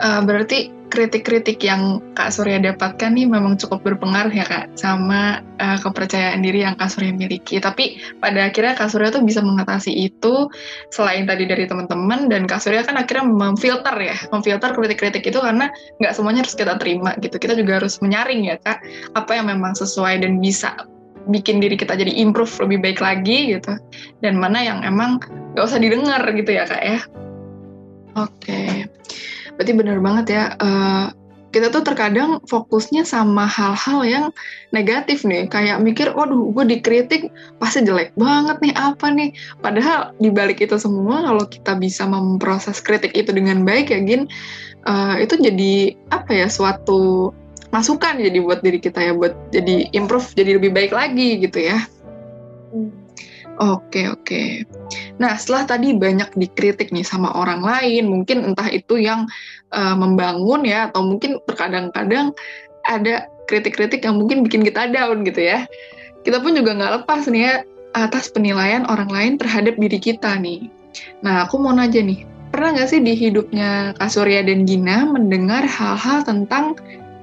uh, 0.00 0.20
berarti 0.24 0.72
kritik-kritik 0.92 1.64
yang 1.64 2.04
Kak 2.12 2.36
Surya 2.36 2.60
dapatkan 2.60 3.16
nih 3.16 3.24
memang 3.24 3.56
cukup 3.56 3.80
berpengaruh 3.80 4.28
ya 4.28 4.44
Kak 4.44 4.76
sama 4.76 5.40
uh, 5.56 5.80
kepercayaan 5.80 6.44
diri 6.44 6.68
yang 6.68 6.76
Kak 6.76 6.92
Surya 6.92 7.16
miliki. 7.16 7.56
Tapi 7.56 7.96
pada 8.20 8.52
akhirnya 8.52 8.76
Kak 8.76 8.92
Surya 8.92 9.08
tuh 9.08 9.24
bisa 9.24 9.40
mengatasi 9.40 9.88
itu 9.88 10.52
selain 10.92 11.24
tadi 11.24 11.48
dari 11.48 11.64
teman-teman 11.64 12.28
dan 12.28 12.44
Kak 12.44 12.60
Surya 12.60 12.84
kan 12.84 13.00
akhirnya 13.00 13.24
memfilter 13.24 13.96
ya, 13.96 14.16
memfilter 14.28 14.76
kritik-kritik 14.76 15.24
itu 15.24 15.40
karena 15.40 15.72
nggak 15.96 16.12
semuanya 16.12 16.44
harus 16.44 16.56
kita 16.56 16.76
terima 16.76 17.16
gitu. 17.24 17.40
Kita 17.40 17.56
juga 17.56 17.80
harus 17.80 17.96
menyaring 18.04 18.52
ya 18.52 18.60
Kak 18.60 18.84
apa 19.16 19.30
yang 19.32 19.48
memang 19.48 19.72
sesuai 19.72 20.20
dan 20.20 20.44
bisa 20.44 20.76
bikin 21.30 21.62
diri 21.62 21.78
kita 21.78 21.94
jadi 21.94 22.10
improve 22.18 22.50
lebih 22.66 22.82
baik 22.82 22.98
lagi 22.98 23.54
gitu 23.54 23.78
dan 24.26 24.34
mana 24.34 24.58
yang 24.58 24.82
emang 24.82 25.22
gak 25.54 25.70
usah 25.70 25.78
didengar 25.78 26.18
gitu 26.34 26.50
ya 26.50 26.66
kak 26.66 26.82
ya 26.82 26.98
oke 28.16 28.32
okay. 28.40 28.86
berarti 29.56 29.72
benar 29.76 29.98
banget 30.00 30.26
ya 30.32 30.44
uh, 30.60 31.06
kita 31.52 31.68
tuh 31.68 31.84
terkadang 31.84 32.40
fokusnya 32.48 33.04
sama 33.04 33.44
hal-hal 33.44 34.00
yang 34.08 34.24
negatif 34.72 35.20
nih 35.28 35.44
kayak 35.52 35.84
mikir 35.84 36.08
waduh 36.16 36.48
gue 36.56 36.64
dikritik 36.64 37.28
pasti 37.60 37.84
jelek 37.84 38.16
banget 38.16 38.56
nih 38.64 38.72
apa 38.72 39.12
nih 39.12 39.36
padahal 39.60 40.16
dibalik 40.16 40.64
itu 40.64 40.80
semua 40.80 41.20
kalau 41.20 41.44
kita 41.44 41.76
bisa 41.76 42.08
memproses 42.08 42.80
kritik 42.80 43.12
itu 43.12 43.36
dengan 43.36 43.68
baik 43.68 43.92
ya 43.92 44.00
Gin 44.00 44.32
uh, 44.88 45.20
itu 45.20 45.36
jadi 45.36 45.92
apa 46.08 46.32
ya 46.32 46.48
suatu 46.48 47.36
masukan 47.72 48.20
jadi 48.20 48.38
buat 48.44 48.60
diri 48.60 48.80
kita 48.80 49.00
ya 49.00 49.12
buat 49.16 49.32
jadi 49.52 49.92
improve 49.96 50.32
jadi 50.36 50.60
lebih 50.60 50.76
baik 50.76 50.92
lagi 50.92 51.40
gitu 51.40 51.58
ya. 51.72 51.80
Hmm. 52.72 53.01
Oke 53.62 54.10
oke. 54.10 54.66
Nah 55.22 55.38
setelah 55.38 55.70
tadi 55.70 55.94
banyak 55.94 56.34
dikritik 56.34 56.90
nih 56.90 57.06
sama 57.06 57.30
orang 57.30 57.62
lain, 57.62 58.10
mungkin 58.10 58.42
entah 58.42 58.66
itu 58.66 58.98
yang 58.98 59.30
uh, 59.70 59.94
membangun 59.94 60.66
ya, 60.66 60.90
atau 60.90 61.06
mungkin 61.06 61.38
terkadang-kadang 61.46 62.34
ada 62.90 63.30
kritik-kritik 63.46 64.02
yang 64.02 64.18
mungkin 64.18 64.42
bikin 64.42 64.66
kita 64.66 64.90
down 64.90 65.22
gitu 65.22 65.46
ya. 65.46 65.70
Kita 66.26 66.42
pun 66.42 66.58
juga 66.58 66.74
nggak 66.74 67.06
lepas 67.06 67.30
nih 67.30 67.42
ya 67.46 67.54
atas 67.94 68.34
penilaian 68.34 68.82
orang 68.90 69.06
lain 69.14 69.32
terhadap 69.38 69.78
diri 69.78 70.02
kita 70.02 70.34
nih. 70.42 70.66
Nah 71.22 71.46
aku 71.46 71.62
mau 71.62 71.70
nanya 71.70 72.02
nih, 72.02 72.26
pernah 72.50 72.74
nggak 72.74 72.88
sih 72.90 72.98
di 72.98 73.14
hidupnya 73.14 73.94
Kak 73.94 74.10
Surya 74.10 74.42
dan 74.42 74.66
Gina 74.66 75.06
mendengar 75.06 75.62
hal-hal 75.62 76.26
tentang 76.26 76.74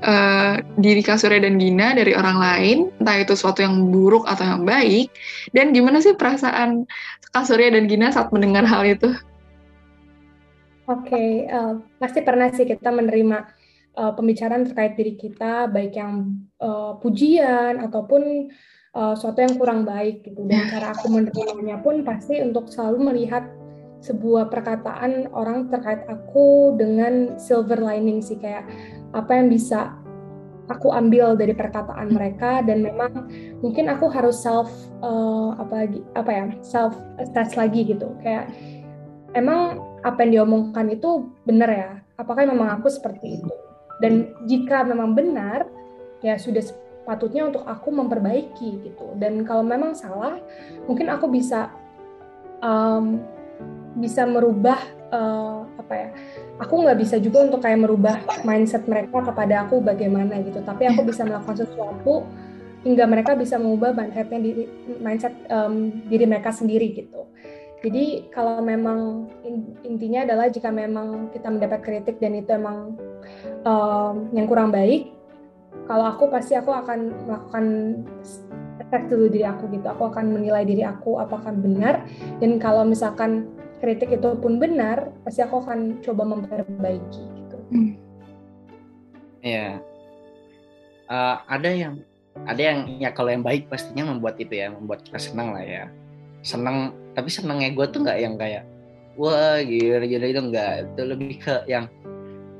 uh, 0.03 0.59
diri 0.79 1.01
Kak 1.03 1.19
Surya 1.19 1.43
dan 1.43 1.59
Gina 1.59 1.95
dari 1.95 2.15
orang 2.15 2.37
lain, 2.39 2.77
entah 2.99 3.17
itu 3.19 3.33
sesuatu 3.35 3.63
yang 3.63 3.91
buruk 3.91 4.27
atau 4.27 4.43
yang 4.45 4.63
baik, 4.63 5.11
dan 5.55 5.71
gimana 5.71 5.99
sih 5.99 6.15
perasaan 6.15 6.87
Kak 7.31 7.45
Surya 7.45 7.73
dan 7.73 7.85
Gina 7.87 8.09
saat 8.09 8.33
mendengar 8.33 8.65
hal 8.65 8.83
itu? 8.87 9.13
Oke, 10.89 11.13
okay, 11.13 11.31
uh, 11.53 11.77
pasti 12.01 12.25
pernah 12.25 12.49
sih 12.49 12.65
kita 12.65 12.89
menerima 12.89 13.45
uh, 13.93 14.11
pembicaraan 14.17 14.65
terkait 14.65 14.97
diri 14.97 15.13
kita, 15.13 15.69
baik 15.69 15.93
yang 15.93 16.41
uh, 16.57 16.97
pujian 16.97 17.77
ataupun 17.77 18.49
uh, 18.97 19.13
sesuatu 19.13 19.45
yang 19.45 19.53
kurang 19.61 19.85
baik 19.85 20.25
gitu. 20.25 20.49
Dan 20.49 20.65
cara 20.65 20.97
aku 20.97 21.13
menerimanya 21.13 21.77
pun 21.85 22.01
pasti 22.01 22.41
untuk 22.41 22.73
selalu 22.73 23.13
melihat 23.13 23.45
sebuah 23.99 24.47
perkataan 24.47 25.27
orang 25.35 25.67
terkait 25.67 26.07
aku 26.07 26.73
dengan 26.79 27.35
silver 27.35 27.83
lining 27.83 28.23
sih 28.23 28.39
kayak 28.39 28.63
apa 29.13 29.31
yang 29.37 29.49
bisa 29.49 29.99
aku 30.69 30.93
ambil 30.93 31.33
dari 31.33 31.51
perkataan 31.57 32.13
mereka 32.13 32.61
dan 32.61 32.85
memang 32.85 33.25
mungkin 33.59 33.89
aku 33.89 34.05
harus 34.07 34.37
self 34.37 34.69
uh, 35.01 35.57
apa 35.57 35.85
lagi 35.85 35.99
apa 36.13 36.31
ya 36.31 36.45
self 36.61 36.93
assess 37.17 37.57
lagi 37.57 37.89
gitu. 37.89 38.13
Kayak 38.21 38.53
emang 39.33 39.81
apa 40.05 40.23
yang 40.23 40.45
diomongkan 40.45 40.93
itu 40.93 41.33
benar 41.43 41.69
ya? 41.69 41.91
Apakah 42.21 42.45
memang 42.45 42.69
aku 42.79 42.87
seperti 42.87 43.41
itu? 43.41 43.53
Dan 43.99 44.31
jika 44.47 44.85
memang 44.85 45.17
benar 45.17 45.67
ya 46.21 46.37
sudah 46.39 46.61
sepatutnya 46.63 47.49
untuk 47.49 47.65
aku 47.65 47.89
memperbaiki 47.89 48.85
gitu. 48.85 49.17
Dan 49.17 49.43
kalau 49.43 49.65
memang 49.65 49.97
salah 49.97 50.37
mungkin 50.85 51.09
aku 51.09 51.27
bisa 51.27 51.73
um, 52.61 53.19
bisa 53.97 54.23
merubah 54.23 54.79
uh, 55.09 55.65
apa 55.81 55.93
ya 55.97 56.09
aku 56.59 56.73
nggak 56.83 56.99
bisa 56.99 57.15
juga 57.17 57.47
untuk 57.47 57.63
kayak 57.63 57.79
merubah 57.79 58.19
mindset 58.43 58.83
mereka 58.85 59.23
kepada 59.23 59.65
aku 59.65 59.79
bagaimana 59.79 60.43
gitu. 60.43 60.59
Tapi 60.61 60.91
aku 60.91 61.07
bisa 61.07 61.23
melakukan 61.23 61.63
sesuatu 61.63 62.27
hingga 62.83 63.03
mereka 63.07 63.35
bisa 63.35 63.59
mengubah 63.59 63.95
mindsetnya 63.95 64.39
diri 64.39 64.63
mindset 64.99 65.35
um, 65.51 66.03
diri 66.07 66.27
mereka 66.27 66.51
sendiri 66.51 66.91
gitu. 66.91 67.31
Jadi 67.79 68.27
kalau 68.35 68.59
memang 68.59 69.31
intinya 69.87 70.27
adalah 70.27 70.51
jika 70.51 70.67
memang 70.67 71.31
kita 71.31 71.47
mendapat 71.47 71.79
kritik 71.79 72.19
dan 72.19 72.35
itu 72.35 72.51
emang 72.51 72.99
um, 73.63 74.27
yang 74.35 74.51
kurang 74.51 74.67
baik 74.67 75.15
kalau 75.87 76.05
aku 76.11 76.27
pasti 76.27 76.59
aku 76.59 76.75
akan 76.75 76.99
melakukan 77.23 77.65
tes 78.89 79.05
dulu 79.05 79.29
diri 79.29 79.45
aku 79.45 79.69
gitu. 79.69 79.85
Aku 79.85 80.09
akan 80.09 80.33
menilai 80.33 80.65
diri 80.65 80.81
aku 80.81 81.21
apakah 81.21 81.53
benar. 81.53 82.03
Dan 82.41 82.57
kalau 82.57 82.83
misalkan 82.83 83.47
kritik 83.79 84.15
itu 84.15 84.29
pun 84.37 84.59
benar, 84.59 85.11
pasti 85.23 85.41
aku 85.41 85.63
akan 85.63 86.03
coba 86.03 86.23
memperbaiki 86.27 87.23
gitu. 87.23 87.57
Hmm. 87.71 87.93
Ya, 89.39 89.79
uh, 91.07 91.39
ada 91.47 91.71
yang 91.71 92.03
ada 92.47 92.59
yang 92.59 92.79
ya 92.99 93.09
kalau 93.15 93.31
yang 93.31 93.43
baik 93.43 93.71
pastinya 93.71 94.11
membuat 94.11 94.35
itu 94.39 94.51
ya, 94.51 94.71
membuat 94.71 95.03
kita 95.07 95.19
senang 95.19 95.55
lah 95.55 95.63
ya. 95.63 95.87
Senang, 96.43 96.95
tapi 97.15 97.27
senangnya 97.27 97.71
gue 97.75 97.85
tuh 97.91 98.03
nggak 98.03 98.19
yang 98.19 98.35
kayak 98.39 98.63
wah 99.19 99.59
gila 99.59 100.07
gila 100.07 100.25
itu 100.27 100.41
enggak, 100.43 100.71
itu 100.87 101.01
lebih 101.03 101.35
ke 101.43 101.55
yang 101.67 101.91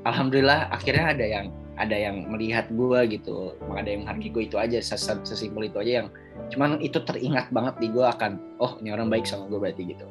alhamdulillah 0.04 0.68
akhirnya 0.68 1.16
ada 1.16 1.24
yang 1.24 1.46
ada 1.80 1.96
yang 1.96 2.28
melihat 2.28 2.68
gue 2.68 3.00
gitu, 3.08 3.56
ada 3.72 3.88
yang 3.88 4.04
menghargai 4.04 4.28
gue 4.28 4.42
itu 4.52 4.56
aja, 4.60 4.84
sesimpel 4.84 5.72
itu 5.72 5.80
aja 5.80 6.04
yang 6.04 6.08
cuman 6.52 6.76
itu 6.84 7.00
teringat 7.00 7.48
banget 7.54 7.74
di 7.80 7.88
gue 7.88 8.04
akan 8.04 8.36
oh 8.60 8.76
ini 8.84 8.92
orang 8.92 9.08
baik 9.08 9.24
sama 9.24 9.48
gue 9.48 9.56
berarti 9.56 9.96
gitu 9.96 10.04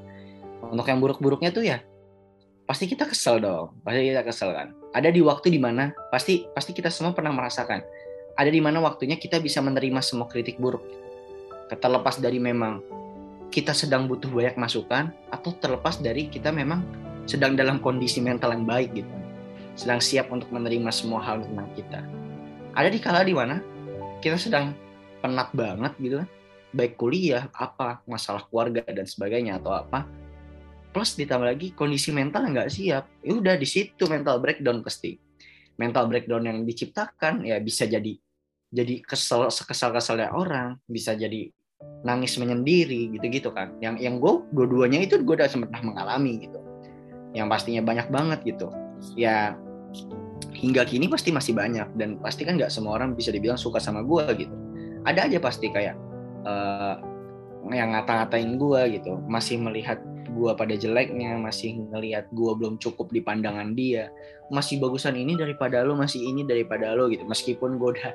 untuk 0.69 0.85
yang 0.87 1.01
buruk-buruknya 1.01 1.49
tuh 1.51 1.65
ya 1.65 1.81
pasti 2.69 2.85
kita 2.85 3.09
kesel 3.09 3.41
dong. 3.41 3.73
Pasti 3.81 4.13
kita 4.13 4.21
kesel 4.21 4.53
kan. 4.53 4.67
Ada 4.93 5.09
di 5.09 5.25
waktu 5.25 5.49
di 5.49 5.57
mana 5.57 5.89
pasti 6.13 6.45
pasti 6.53 6.77
kita 6.77 6.93
semua 6.93 7.17
pernah 7.17 7.33
merasakan. 7.33 7.81
Ada 8.37 8.53
di 8.53 8.61
mana 8.61 8.77
waktunya 8.77 9.17
kita 9.17 9.41
bisa 9.41 9.57
menerima 9.57 10.05
semua 10.05 10.29
kritik 10.29 10.61
buruk. 10.61 10.85
Terlepas 11.73 12.21
dari 12.21 12.37
memang 12.37 12.85
kita 13.49 13.73
sedang 13.73 14.05
butuh 14.05 14.29
banyak 14.29 14.61
masukan 14.61 15.09
atau 15.33 15.49
terlepas 15.57 15.97
dari 15.97 16.29
kita 16.29 16.53
memang 16.53 16.85
sedang 17.25 17.57
dalam 17.57 17.81
kondisi 17.81 18.21
mental 18.21 18.53
yang 18.53 18.69
baik 18.69 18.93
gitu. 18.93 19.13
Sedang 19.73 19.97
siap 19.97 20.29
untuk 20.29 20.53
menerima 20.53 20.93
semua 20.93 21.25
hal 21.25 21.41
tentang 21.41 21.69
kita. 21.73 22.05
Ada 22.77 22.89
di 22.93 22.99
kala 23.01 23.25
di 23.25 23.33
mana 23.33 23.57
kita 24.21 24.37
sedang 24.37 24.77
penat 25.25 25.49
banget 25.57 25.97
gitu 25.97 26.21
kan. 26.21 26.29
Baik 26.69 27.01
kuliah 27.01 27.49
apa 27.57 28.05
masalah 28.05 28.45
keluarga 28.45 28.85
dan 28.85 29.09
sebagainya 29.09 29.57
atau 29.57 29.73
apa 29.73 30.05
plus 30.99 31.15
ditambah 31.15 31.47
lagi 31.47 31.71
kondisi 31.71 32.11
mental 32.11 32.43
nggak 32.51 32.67
siap. 32.67 33.07
Ya 33.23 33.31
udah 33.31 33.55
di 33.55 33.63
situ 33.63 34.03
mental 34.11 34.43
breakdown 34.43 34.83
pasti. 34.83 35.15
Mental 35.79 36.11
breakdown 36.11 36.43
yang 36.43 36.67
diciptakan 36.67 37.47
ya 37.47 37.55
bisa 37.63 37.87
jadi 37.87 38.19
jadi 38.67 38.99
kesel 38.99 39.47
sekesal 39.47 39.95
kesalnya 39.95 40.35
orang 40.35 40.75
bisa 40.83 41.15
jadi 41.15 41.47
nangis 42.03 42.35
menyendiri 42.35 43.15
gitu-gitu 43.15 43.55
kan. 43.55 43.79
Yang 43.79 43.95
yang 44.03 44.19
gue 44.19 44.43
dua-duanya 44.51 44.99
itu 45.07 45.23
gue 45.23 45.39
udah 45.39 45.47
pernah 45.47 45.79
mengalami 45.87 46.43
gitu. 46.43 46.59
Yang 47.31 47.47
pastinya 47.47 47.81
banyak 47.87 48.07
banget 48.11 48.39
gitu. 48.43 48.67
Ya 49.15 49.55
hingga 50.51 50.83
kini 50.83 51.07
pasti 51.07 51.31
masih 51.31 51.55
banyak 51.55 51.95
dan 51.95 52.19
pasti 52.19 52.43
kan 52.43 52.59
nggak 52.59 52.75
semua 52.75 52.99
orang 52.99 53.15
bisa 53.15 53.31
dibilang 53.31 53.55
suka 53.55 53.79
sama 53.79 54.03
gue 54.03 54.27
gitu. 54.35 54.55
Ada 55.07 55.31
aja 55.31 55.39
pasti 55.39 55.71
kayak 55.71 55.95
uh, 56.43 56.99
yang 57.71 57.95
ngata-ngatain 57.95 58.59
gue 58.59 58.99
gitu. 58.99 59.15
Masih 59.31 59.55
melihat 59.63 60.03
gue 60.39 60.51
pada 60.55 60.73
jeleknya 60.79 61.35
masih 61.35 61.75
ngelihat 61.91 62.31
gue 62.31 62.51
belum 62.55 62.79
cukup 62.79 63.11
di 63.11 63.19
pandangan 63.19 63.75
dia 63.75 64.07
masih 64.49 64.81
bagusan 64.81 65.13
ini 65.19 65.37
daripada 65.37 65.85
lo 65.85 65.93
masih 65.93 66.25
ini 66.25 66.41
daripada 66.47 66.95
lo 66.97 67.11
gitu. 67.11 67.27
Meskipun 67.27 67.77
gue 67.77 67.89
udah 67.99 68.11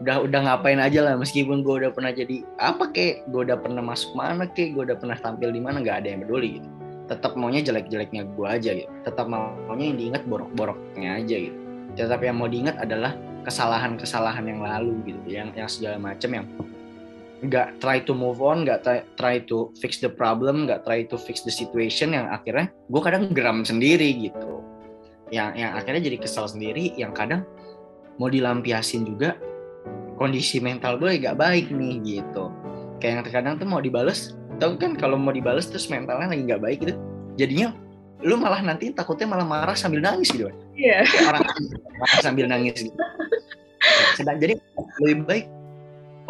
udah 0.00 0.16
udah 0.24 0.40
ngapain 0.48 0.80
aja 0.80 1.04
lah 1.04 1.14
meskipun 1.16 1.60
gue 1.60 1.84
udah 1.84 1.92
pernah 1.92 2.08
jadi 2.08 2.40
apa 2.56 2.88
kek 2.88 3.28
gue 3.28 3.40
udah 3.44 3.60
pernah 3.60 3.84
masuk 3.84 4.16
mana 4.16 4.48
kek 4.48 4.72
gue 4.72 4.88
udah 4.88 4.96
pernah 4.96 5.12
tampil 5.20 5.52
di 5.52 5.60
mana 5.60 5.84
nggak 5.84 6.04
ada 6.04 6.08
yang 6.08 6.20
peduli 6.24 6.60
gitu. 6.60 6.68
Tetap 7.10 7.34
maunya 7.34 7.60
jelek-jeleknya 7.60 8.22
gue 8.32 8.46
aja 8.46 8.70
gitu. 8.76 8.90
Tetap 9.02 9.26
maunya 9.28 9.86
yang 9.92 9.98
diingat 9.98 10.22
borok-boroknya 10.30 11.20
aja 11.20 11.36
gitu. 11.36 11.58
Tetap 11.98 12.20
yang 12.22 12.38
mau 12.38 12.46
diingat 12.46 12.78
adalah 12.78 13.12
kesalahan-kesalahan 13.44 14.46
yang 14.46 14.60
lalu 14.62 14.94
gitu. 15.04 15.20
Yang 15.26 15.48
yang 15.58 15.68
segala 15.68 15.96
macam 15.98 16.30
yang 16.32 16.46
nggak 17.40 17.80
try 17.80 17.98
to 18.04 18.12
move 18.12 18.44
on, 18.44 18.68
nggak 18.68 18.84
try, 18.84 19.00
try 19.16 19.36
to 19.48 19.72
fix 19.80 19.96
the 20.04 20.12
problem, 20.12 20.68
nggak 20.68 20.84
try 20.84 21.00
to 21.08 21.16
fix 21.16 21.40
the 21.40 21.52
situation 21.52 22.12
yang 22.12 22.28
akhirnya 22.28 22.68
gue 22.68 23.00
kadang 23.00 23.32
geram 23.32 23.64
sendiri 23.64 24.12
gitu. 24.12 24.60
Yang 25.32 25.50
yang 25.64 25.72
akhirnya 25.72 26.02
jadi 26.04 26.18
kesal 26.20 26.44
sendiri, 26.50 26.92
yang 27.00 27.16
kadang 27.16 27.48
mau 28.20 28.28
dilampiasin 28.28 29.08
juga 29.08 29.40
kondisi 30.20 30.60
mental 30.60 31.00
gue 31.00 31.16
gak 31.16 31.40
baik 31.40 31.72
nih 31.72 31.96
gitu. 32.04 32.52
Kayak 33.00 33.08
yang 33.08 33.22
terkadang 33.24 33.54
tuh 33.56 33.68
mau 33.72 33.80
dibales, 33.80 34.36
tau 34.60 34.76
kan 34.76 34.92
kalau 34.92 35.16
mau 35.16 35.32
dibales 35.32 35.64
terus 35.64 35.88
mentalnya 35.88 36.28
lagi 36.28 36.44
nggak 36.44 36.60
baik 36.60 36.78
gitu, 36.84 36.94
jadinya 37.40 37.72
lu 38.20 38.36
malah 38.36 38.60
nanti 38.60 38.92
takutnya 38.92 39.24
malah 39.24 39.48
marah 39.48 39.72
sambil 39.72 40.04
nangis 40.04 40.28
gitu 40.28 40.52
Iya. 40.76 41.08
Yeah. 41.08 41.28
Orang 41.32 41.40
marah 41.96 42.20
sambil 42.20 42.44
nangis 42.44 42.84
gitu. 42.84 42.96
Sedang 44.20 44.36
jadi 44.36 44.60
lebih 45.00 45.24
baik 45.24 45.46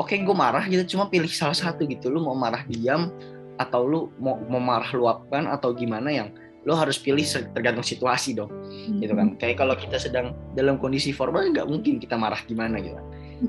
oke 0.01 0.17
okay, 0.17 0.25
gue 0.25 0.33
marah 0.33 0.65
gitu 0.65 0.97
cuma 0.97 1.13
pilih 1.13 1.29
salah 1.29 1.55
satu 1.55 1.85
gitu. 1.85 2.09
Lu 2.09 2.25
mau 2.25 2.33
marah 2.33 2.65
diam 2.65 3.13
atau 3.61 3.85
lu 3.85 4.01
mau 4.17 4.41
mau 4.49 4.59
marah 4.59 4.89
luapkan 4.97 5.45
atau 5.53 5.77
gimana 5.77 6.09
yang 6.09 6.33
lo 6.65 6.77
harus 6.77 7.01
pilih 7.01 7.25
tergantung 7.57 7.85
situasi 7.85 8.33
dong 8.33 8.49
hmm. 8.49 9.05
gitu 9.05 9.13
kan. 9.13 9.37
Kayak 9.37 9.61
kalau 9.61 9.77
kita 9.77 10.01
sedang 10.01 10.33
dalam 10.57 10.81
kondisi 10.81 11.13
formal 11.13 11.53
nggak 11.53 11.69
mungkin 11.69 12.01
kita 12.01 12.17
marah 12.17 12.41
gimana 12.49 12.81
gitu. 12.81 12.97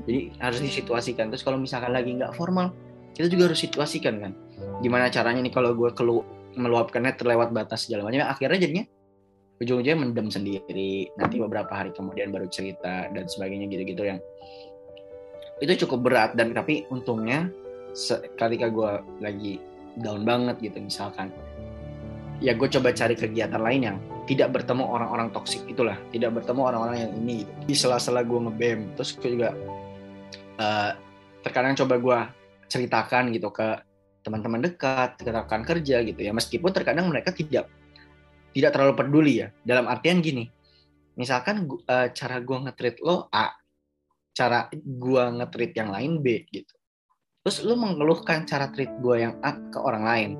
Jadi 0.04 0.20
harus 0.40 0.60
disituasikan. 0.60 1.32
Terus 1.32 1.40
kalau 1.40 1.56
misalkan 1.56 1.96
lagi 1.96 2.12
nggak 2.12 2.36
formal 2.36 2.68
kita 3.16 3.32
juga 3.32 3.52
harus 3.52 3.60
situasikan 3.64 4.20
kan. 4.20 4.32
Gimana 4.84 5.08
caranya 5.08 5.40
nih 5.40 5.52
kalau 5.52 5.72
gue 5.72 5.88
kelu 5.96 6.20
meluapkannya 6.52 7.16
terlewat 7.16 7.48
batas 7.56 7.88
segala 7.88 8.04
macam 8.04 8.28
akhirnya 8.28 8.68
jadinya 8.68 8.84
ujung-ujungnya 9.60 9.96
mendem 9.96 10.28
sendiri. 10.28 11.08
Nanti 11.16 11.36
beberapa 11.40 11.72
hari 11.72 11.92
kemudian 11.96 12.32
baru 12.32 12.48
cerita 12.48 13.08
dan 13.12 13.24
sebagainya 13.28 13.68
gitu-gitu 13.68 14.04
yang 14.04 14.20
itu 15.62 15.86
cukup 15.86 16.10
berat 16.10 16.30
dan 16.34 16.50
tapi 16.50 16.82
untungnya 16.90 17.46
ketika 18.34 18.66
gue 18.66 18.90
lagi 19.22 19.62
down 20.02 20.26
banget 20.26 20.58
gitu 20.58 20.82
misalkan. 20.82 21.30
Ya 22.42 22.58
gue 22.58 22.66
coba 22.66 22.90
cari 22.90 23.14
kegiatan 23.14 23.62
lain 23.62 23.80
yang 23.86 23.96
tidak 24.26 24.50
bertemu 24.50 24.82
orang-orang 24.82 25.30
toksik 25.30 25.62
itulah. 25.70 25.94
Tidak 26.10 26.34
bertemu 26.34 26.60
orang-orang 26.66 26.96
yang 27.06 27.12
ini 27.22 27.46
gitu. 27.46 27.52
di 27.70 27.74
sela-sela 27.78 28.26
gue 28.26 28.34
ngebem 28.34 28.98
terus 28.98 29.14
gue 29.14 29.30
juga 29.38 29.54
uh, 30.58 30.90
terkadang 31.46 31.78
coba 31.78 31.94
gue 32.02 32.18
ceritakan 32.66 33.30
gitu 33.30 33.54
ke 33.54 33.78
teman-teman 34.26 34.66
dekat 34.66 35.22
ke 35.22 35.30
kerja 35.62 36.02
gitu 36.02 36.18
ya. 36.18 36.34
Meskipun 36.34 36.74
terkadang 36.74 37.06
mereka 37.06 37.30
tidak 37.30 37.70
tidak 38.50 38.74
terlalu 38.74 38.98
peduli 38.98 39.46
ya. 39.46 39.54
Dalam 39.62 39.86
artian 39.86 40.18
gini 40.18 40.50
misalkan 41.14 41.68
uh, 41.68 42.08
cara 42.10 42.40
gue 42.42 42.58
ngetrit 42.66 42.98
lo 43.04 43.28
A 43.30 43.61
cara 44.32 44.68
gua 44.98 45.32
nge-treat 45.32 45.72
yang 45.76 45.90
lain 45.92 46.20
B 46.24 46.48
gitu. 46.48 46.74
Terus 47.42 47.58
lu 47.66 47.74
mengeluhkan 47.76 48.48
cara 48.48 48.70
treat 48.72 48.90
gua 49.00 49.20
yang 49.20 49.34
A 49.44 49.56
ke 49.70 49.78
orang 49.78 50.04
lain. 50.04 50.30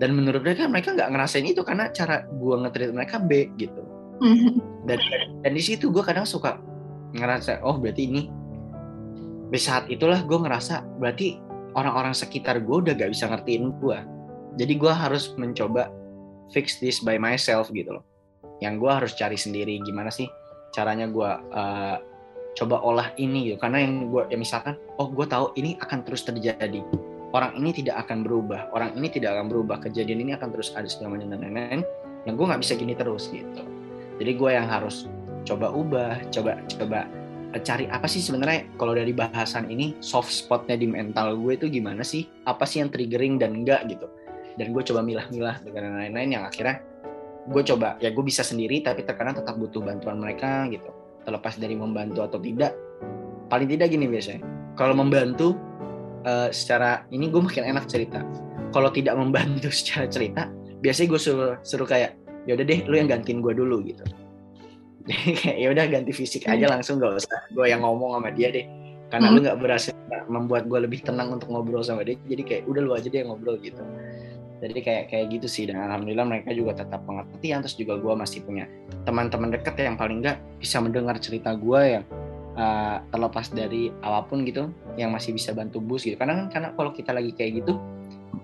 Dan 0.00 0.16
menurut 0.18 0.42
mereka 0.42 0.66
mereka 0.66 0.96
nggak 0.96 1.10
ngerasain 1.12 1.46
itu 1.46 1.62
karena 1.62 1.92
cara 1.92 2.24
gua 2.40 2.64
nge-treat 2.66 2.90
mereka 2.90 3.20
B 3.20 3.52
gitu. 3.60 3.82
Dan 4.88 4.98
dan 5.46 5.52
di 5.54 5.62
situ 5.62 5.94
gua 5.94 6.02
kadang 6.02 6.26
suka 6.26 6.58
ngerasa 7.14 7.60
oh 7.62 7.76
berarti 7.78 8.02
ini 8.08 8.22
di 9.52 9.60
saat 9.60 9.84
itulah 9.92 10.24
gue 10.24 10.38
ngerasa 10.40 10.96
berarti 10.96 11.36
orang-orang 11.76 12.16
sekitar 12.16 12.64
gue 12.64 12.76
udah 12.88 12.96
gak 12.96 13.12
bisa 13.12 13.28
ngertiin 13.28 13.76
gue 13.84 13.98
jadi 14.56 14.72
gue 14.80 14.92
harus 14.92 15.36
mencoba 15.36 15.92
fix 16.56 16.80
this 16.80 17.04
by 17.04 17.20
myself 17.20 17.68
gitu 17.76 18.00
loh 18.00 18.04
yang 18.64 18.80
gue 18.80 18.88
harus 18.88 19.12
cari 19.12 19.36
sendiri 19.36 19.76
gimana 19.84 20.08
sih 20.08 20.24
caranya 20.72 21.04
gue 21.04 21.30
uh, 21.52 21.96
coba 22.52 22.80
olah 22.84 23.08
ini 23.16 23.52
gitu. 23.52 23.58
Karena 23.60 23.84
yang 23.84 24.12
gue 24.12 24.22
ya 24.28 24.36
misalkan 24.36 24.76
oh 25.00 25.08
gue 25.08 25.26
tahu 25.28 25.52
ini 25.56 25.76
akan 25.80 26.04
terus 26.04 26.22
terjadi. 26.24 26.80
Orang 27.32 27.56
ini 27.56 27.72
tidak 27.72 28.04
akan 28.04 28.24
berubah. 28.28 28.68
Orang 28.76 28.92
ini 28.92 29.08
tidak 29.08 29.40
akan 29.40 29.48
berubah. 29.48 29.80
Kejadian 29.80 30.20
ini 30.28 30.32
akan 30.36 30.52
terus 30.52 30.72
ada 30.76 30.84
segala 30.84 31.16
macam 31.16 31.32
dan 31.32 31.40
lain-lain. 31.40 31.80
Yang 32.28 32.34
gue 32.36 32.46
nggak 32.52 32.60
bisa 32.60 32.72
gini 32.76 32.92
terus 32.92 33.24
gitu. 33.32 33.62
Jadi 34.20 34.32
gue 34.36 34.50
yang 34.52 34.68
harus 34.68 35.08
coba 35.42 35.74
ubah 35.74 36.22
coba 36.30 36.54
coba 36.70 37.10
eh, 37.50 37.62
cari 37.66 37.90
apa 37.90 38.06
sih 38.06 38.22
sebenarnya 38.22 38.70
kalau 38.78 38.94
dari 38.94 39.10
bahasan 39.10 39.66
ini 39.66 39.98
soft 39.98 40.30
spotnya 40.30 40.78
di 40.78 40.86
mental 40.86 41.34
gue 41.40 41.56
itu 41.56 41.66
gimana 41.72 42.04
sih? 42.04 42.28
Apa 42.44 42.68
sih 42.68 42.84
yang 42.84 42.92
triggering 42.92 43.40
dan 43.40 43.64
enggak 43.64 43.88
gitu? 43.88 44.06
Dan 44.60 44.76
gue 44.76 44.82
coba 44.84 45.00
milah-milah 45.00 45.64
dengan 45.64 45.96
lain-lain 45.98 46.36
yang 46.36 46.44
akhirnya 46.44 46.84
gue 47.48 47.62
coba 47.74 47.98
ya 47.98 48.14
gue 48.14 48.22
bisa 48.22 48.46
sendiri 48.46 48.84
tapi 48.86 49.02
terkadang 49.02 49.34
tetap 49.42 49.58
butuh 49.58 49.82
bantuan 49.82 50.22
mereka 50.22 50.62
gitu 50.70 51.01
terlepas 51.22 51.54
dari 51.58 51.74
membantu 51.74 52.22
atau 52.22 52.38
tidak 52.38 52.74
paling 53.48 53.68
tidak 53.68 53.92
gini 53.92 54.08
biasanya. 54.08 54.42
Kalau 54.78 54.96
membantu 54.96 55.58
uh, 56.24 56.48
secara 56.50 57.04
ini 57.12 57.28
gue 57.28 57.42
makin 57.42 57.68
enak 57.68 57.86
cerita. 57.86 58.24
Kalau 58.72 58.88
tidak 58.90 59.14
membantu 59.18 59.68
secara 59.78 60.08
cerita 60.08 60.48
biasanya 60.82 61.08
gue 61.14 61.20
suruh 61.20 61.54
suruh 61.62 61.86
kayak 61.86 62.18
ya 62.48 62.58
udah 62.58 62.66
deh 62.66 62.80
lu 62.90 62.98
yang 62.98 63.08
gantiin 63.10 63.38
gue 63.40 63.54
dulu 63.54 63.84
gitu. 63.86 64.02
Kayak 65.42 65.58
ya 65.58 65.68
udah 65.74 65.84
ganti 65.90 66.14
fisik 66.14 66.46
aja 66.46 66.70
langsung 66.70 67.02
gak 67.02 67.18
usah 67.18 67.50
gue 67.50 67.66
yang 67.66 67.82
ngomong 67.82 68.22
sama 68.22 68.30
dia 68.30 68.54
deh. 68.54 68.66
Karena 69.10 69.28
hmm. 69.28 69.34
lu 69.34 69.38
nggak 69.42 69.58
berhasil 69.58 69.92
membuat 70.28 70.68
gue 70.68 70.78
lebih 70.78 71.02
tenang 71.02 71.34
untuk 71.34 71.48
ngobrol 71.50 71.82
sama 71.82 72.06
dia 72.06 72.18
jadi 72.28 72.42
kayak 72.42 72.62
udah 72.68 72.82
lu 72.82 72.92
aja 72.94 73.08
deh 73.08 73.20
yang 73.24 73.34
ngobrol 73.34 73.56
gitu 73.58 73.80
jadi 74.62 74.78
kayak 74.78 75.04
kayak 75.10 75.26
gitu 75.34 75.46
sih. 75.50 75.64
Dan 75.66 75.82
alhamdulillah 75.82 76.22
mereka 76.22 76.54
juga 76.54 76.78
tetap 76.78 77.02
pengertian. 77.02 77.66
Terus 77.66 77.74
juga 77.74 77.98
gue 77.98 78.14
masih 78.14 78.46
punya 78.46 78.70
teman-teman 79.02 79.50
deket 79.50 79.74
yang 79.82 79.98
paling 79.98 80.22
nggak 80.22 80.38
bisa 80.62 80.78
mendengar 80.78 81.18
cerita 81.18 81.50
gue 81.58 81.80
yang 81.98 82.04
uh, 82.54 83.02
terlepas 83.10 83.50
dari 83.50 83.90
apa 84.06 84.22
pun 84.30 84.46
gitu 84.46 84.70
yang 84.94 85.10
masih 85.10 85.34
bisa 85.34 85.50
bantu 85.50 85.82
bus 85.82 86.06
gitu. 86.06 86.14
Karena 86.14 86.46
kan 86.46 86.46
karena 86.54 86.68
kalau 86.78 86.94
kita 86.94 87.10
lagi 87.10 87.34
kayak 87.34 87.66
gitu 87.66 87.74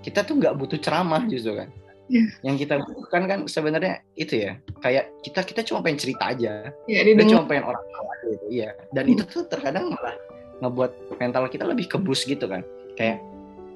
kita 0.02 0.26
tuh 0.26 0.42
nggak 0.42 0.58
butuh 0.58 0.78
ceramah 0.82 1.22
justru 1.30 1.54
kan. 1.54 1.70
Yeah. 2.08 2.24
yang 2.40 2.56
kita 2.56 2.80
butuhkan 2.80 3.28
kan 3.28 3.38
sebenarnya 3.52 4.00
itu 4.16 4.40
ya 4.48 4.56
kayak 4.80 5.12
kita 5.20 5.44
kita 5.44 5.60
cuma 5.60 5.84
pengen 5.84 6.00
cerita 6.00 6.32
aja. 6.32 6.72
Yeah, 6.88 7.04
kita 7.04 7.28
cuma 7.28 7.44
pengen 7.44 7.68
orang 7.68 7.84
tahu 7.84 8.06
aja 8.08 8.26
gitu 8.32 8.46
iya. 8.48 8.68
Dan 8.96 9.12
itu 9.12 9.28
tuh 9.28 9.44
terkadang 9.44 9.92
malah 9.92 10.16
ngebuat 10.64 11.20
mental 11.20 11.44
kita 11.52 11.68
lebih 11.68 11.84
kebus 11.84 12.24
gitu 12.24 12.48
kan. 12.48 12.64
Kayak 12.96 13.20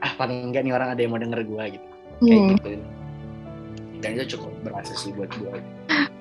ah 0.01 0.17
paling 0.17 0.49
enggak 0.49 0.65
nih 0.65 0.73
orang 0.73 0.97
ada 0.97 1.01
yang 1.05 1.13
mau 1.13 1.21
denger 1.21 1.45
gue 1.45 1.65
gitu 1.77 1.92
kayak 2.23 2.39
hmm. 2.39 2.51
gitu 2.59 2.71
dan 4.03 4.19
itu 4.19 4.25
cukup 4.35 4.53
berhasil 4.67 4.97
sih 4.99 5.15
buat 5.15 5.31
gue 5.39 5.63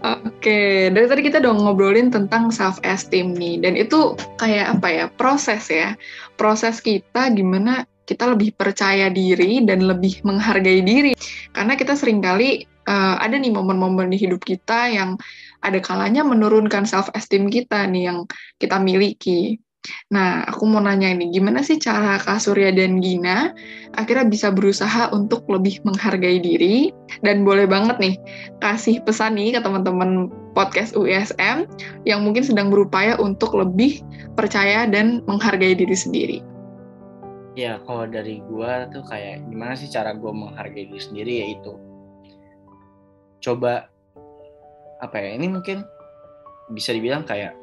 Oke, 0.01 0.89
dari 0.89 1.05
tadi 1.05 1.21
kita 1.21 1.37
udah 1.45 1.53
ngobrolin 1.61 2.09
tentang 2.09 2.49
self 2.49 2.81
esteem 2.81 3.37
nih, 3.37 3.61
dan 3.61 3.77
itu 3.77 4.17
kayak 4.41 4.73
apa 4.73 4.87
ya 4.89 5.05
proses 5.13 5.69
ya, 5.69 5.93
proses 6.41 6.81
kita 6.81 7.29
gimana 7.29 7.85
kita 8.09 8.33
lebih 8.33 8.49
percaya 8.57 9.13
diri 9.13 9.61
dan 9.61 9.85
lebih 9.85 10.25
menghargai 10.25 10.81
diri, 10.81 11.13
karena 11.53 11.77
kita 11.77 11.93
sering 11.93 12.17
kali 12.17 12.65
uh, 12.89 13.21
ada 13.21 13.37
nih 13.37 13.53
momen-momen 13.53 14.09
di 14.09 14.17
hidup 14.17 14.41
kita 14.41 14.89
yang 14.89 15.21
ada 15.61 15.77
kalanya 15.77 16.25
menurunkan 16.25 16.89
self 16.89 17.13
esteem 17.13 17.53
kita 17.53 17.85
nih 17.85 18.09
yang 18.09 18.25
kita 18.57 18.81
miliki. 18.81 19.61
Nah, 20.13 20.45
aku 20.45 20.69
mau 20.69 20.77
nanya 20.77 21.09
ini, 21.09 21.33
gimana 21.33 21.65
sih 21.65 21.81
cara 21.81 22.21
Kak 22.21 22.37
Surya 22.37 22.69
dan 22.69 23.01
Gina 23.01 23.49
akhirnya 23.97 24.29
bisa 24.29 24.53
berusaha 24.53 25.09
untuk 25.09 25.49
lebih 25.49 25.81
menghargai 25.81 26.37
diri? 26.37 26.93
Dan 27.25 27.41
boleh 27.41 27.65
banget 27.65 27.97
nih, 27.97 28.15
kasih 28.61 29.01
pesan 29.01 29.41
nih 29.41 29.57
ke 29.57 29.59
teman-teman 29.65 30.29
podcast 30.53 30.93
UISM 30.93 31.65
yang 32.05 32.21
mungkin 32.21 32.45
sedang 32.45 32.69
berupaya 32.69 33.17
untuk 33.17 33.57
lebih 33.57 34.05
percaya 34.37 34.85
dan 34.85 35.25
menghargai 35.25 35.73
diri 35.73 35.97
sendiri. 35.97 36.37
Ya, 37.57 37.81
kalau 37.83 38.05
dari 38.05 38.39
gue 38.45 38.71
tuh 38.93 39.03
kayak 39.09 39.43
gimana 39.49 39.73
sih 39.73 39.89
cara 39.89 40.13
gue 40.13 40.31
menghargai 40.31 40.87
diri 40.87 41.01
sendiri 41.01 41.33
yaitu 41.41 41.75
coba 43.41 43.89
apa 45.01 45.17
ya 45.17 45.33
ini 45.33 45.49
mungkin 45.49 45.81
bisa 46.71 46.93
dibilang 46.93 47.25
kayak 47.25 47.57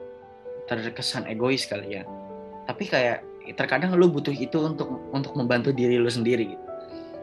terkesan 0.68 1.24
egois 1.24 1.64
kali 1.64 1.98
ya. 1.98 2.02
Tapi 2.68 2.85
kayak 2.85 3.24
terkadang 3.57 3.96
lu 3.96 4.12
butuh 4.12 4.35
itu 4.35 4.61
untuk 4.61 4.92
untuk 5.16 5.33
membantu 5.33 5.72
diri 5.72 5.96
lu 5.96 6.12
sendiri 6.12 6.52
gitu. 6.52 6.64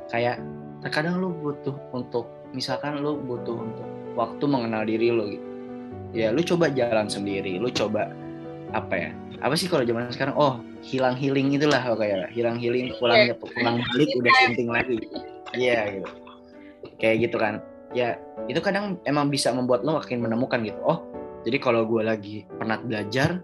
Kayak 0.09 0.41
terkadang 0.81 1.21
lu 1.21 1.29
butuh 1.29 1.77
untuk 1.93 2.25
misalkan 2.51 3.05
lu 3.05 3.21
butuh 3.21 3.53
untuk 3.53 3.85
waktu 4.17 4.43
mengenal 4.49 4.83
diri 4.89 5.13
lu 5.13 5.37
gitu. 5.37 5.47
Ya 6.15 6.33
lu 6.33 6.41
coba 6.41 6.71
jalan 6.73 7.05
sendiri 7.05 7.61
lu 7.61 7.69
coba 7.69 8.09
apa 8.73 8.95
ya? 8.97 9.09
Apa 9.43 9.53
sih 9.53 9.69
kalau 9.69 9.85
zaman 9.85 10.09
sekarang? 10.09 10.33
Oh 10.33 10.57
hilang 10.81 11.13
healing 11.13 11.53
itulah 11.53 11.81
oh 11.89 11.97
kayak 11.97 12.29
hilang 12.33 12.57
healing 12.57 12.93
pulang 12.97 13.29
iya. 13.29 13.33
pulang 13.37 13.81
balik 13.93 14.09
udah 14.17 14.33
sinting 14.41 14.69
lagi. 14.73 14.97
Iya 15.53 15.69
yeah, 15.69 15.81
gitu. 16.01 16.09
Kayak 16.97 17.15
gitu 17.29 17.37
kan. 17.37 17.53
Ya 17.93 18.17
itu 18.49 18.59
kadang 18.59 18.97
emang 19.05 19.29
bisa 19.29 19.53
membuat 19.53 19.85
lo 19.85 20.01
makin 20.01 20.25
menemukan 20.25 20.65
gitu. 20.65 20.79
Oh 20.81 21.05
jadi 21.45 21.57
kalau 21.61 21.85
gue 21.85 22.01
lagi 22.01 22.41
penat 22.57 22.81
belajar, 22.89 23.37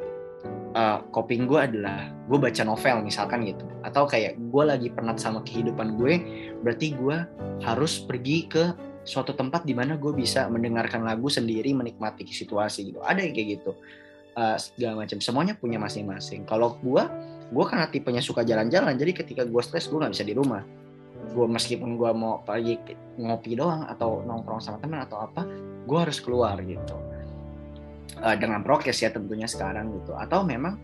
uh, 0.73 1.05
coping 1.13 1.45
gue 1.45 1.61
adalah 1.61 2.09
gue 2.25 2.37
baca 2.41 2.65
novel 2.65 3.05
misalkan 3.05 3.45
gitu. 3.45 3.61
Atau 3.85 4.09
kayak 4.09 4.41
gue 4.41 4.63
lagi 4.65 4.89
penat 4.89 5.21
sama 5.21 5.45
kehidupan 5.45 6.01
gue, 6.01 6.13
berarti 6.65 6.97
gue 6.97 7.17
harus 7.61 8.01
pergi 8.01 8.49
ke 8.49 8.73
suatu 9.05 9.37
tempat 9.37 9.69
di 9.69 9.77
mana 9.77 10.01
gue 10.01 10.09
bisa 10.17 10.49
mendengarkan 10.49 11.05
lagu 11.05 11.29
sendiri, 11.29 11.77
menikmati 11.77 12.25
situasi 12.25 12.89
gitu. 12.89 13.05
Ada 13.05 13.21
yang 13.21 13.33
kayak 13.37 13.47
gitu. 13.61 13.77
Uh, 14.33 14.57
segala 14.57 15.05
macam. 15.05 15.21
Semuanya 15.21 15.53
punya 15.53 15.77
masing-masing. 15.77 16.49
Kalau 16.49 16.81
gue, 16.81 17.03
gue 17.53 17.65
karena 17.69 17.85
tipenya 17.85 18.23
suka 18.23 18.41
jalan-jalan, 18.41 18.97
jadi 18.97 19.13
ketika 19.13 19.43
gue 19.45 19.61
stres 19.61 19.85
gue 19.91 20.01
nggak 20.01 20.15
bisa 20.17 20.25
di 20.25 20.33
rumah 20.33 20.65
gue 21.31 21.47
meskipun 21.47 21.95
gue 21.95 22.11
mau 22.11 22.41
pergi 22.43 22.81
ngopi 23.21 23.55
doang 23.55 23.87
atau 23.87 24.25
nongkrong 24.25 24.59
sama 24.59 24.81
teman 24.81 25.05
atau 25.05 25.21
apa 25.21 25.45
gue 25.85 25.97
harus 25.97 26.17
keluar 26.19 26.59
gitu 26.59 27.10
uh, 28.19 28.35
dengan 28.35 28.59
prokes 28.65 28.99
ya 28.99 29.09
tentunya 29.13 29.47
sekarang 29.47 29.95
gitu. 30.01 30.11
Atau 30.17 30.43
memang 30.43 30.75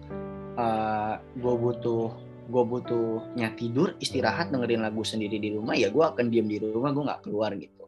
uh, 0.56 0.64
eh, 0.64 1.16
gue 1.36 1.56
butuh 1.56 2.12
gue 2.48 2.64
butuhnya 2.64 3.52
tidur 3.60 3.92
istirahat 4.00 4.56
dengerin 4.56 4.80
lagu 4.80 5.04
sendiri 5.04 5.36
di 5.36 5.52
rumah 5.52 5.76
ya 5.76 5.92
gue 5.92 6.00
akan 6.00 6.32
diem 6.32 6.48
di 6.48 6.64
rumah 6.64 6.96
gue 6.96 7.04
nggak 7.04 7.22
keluar 7.28 7.52
gitu. 7.60 7.84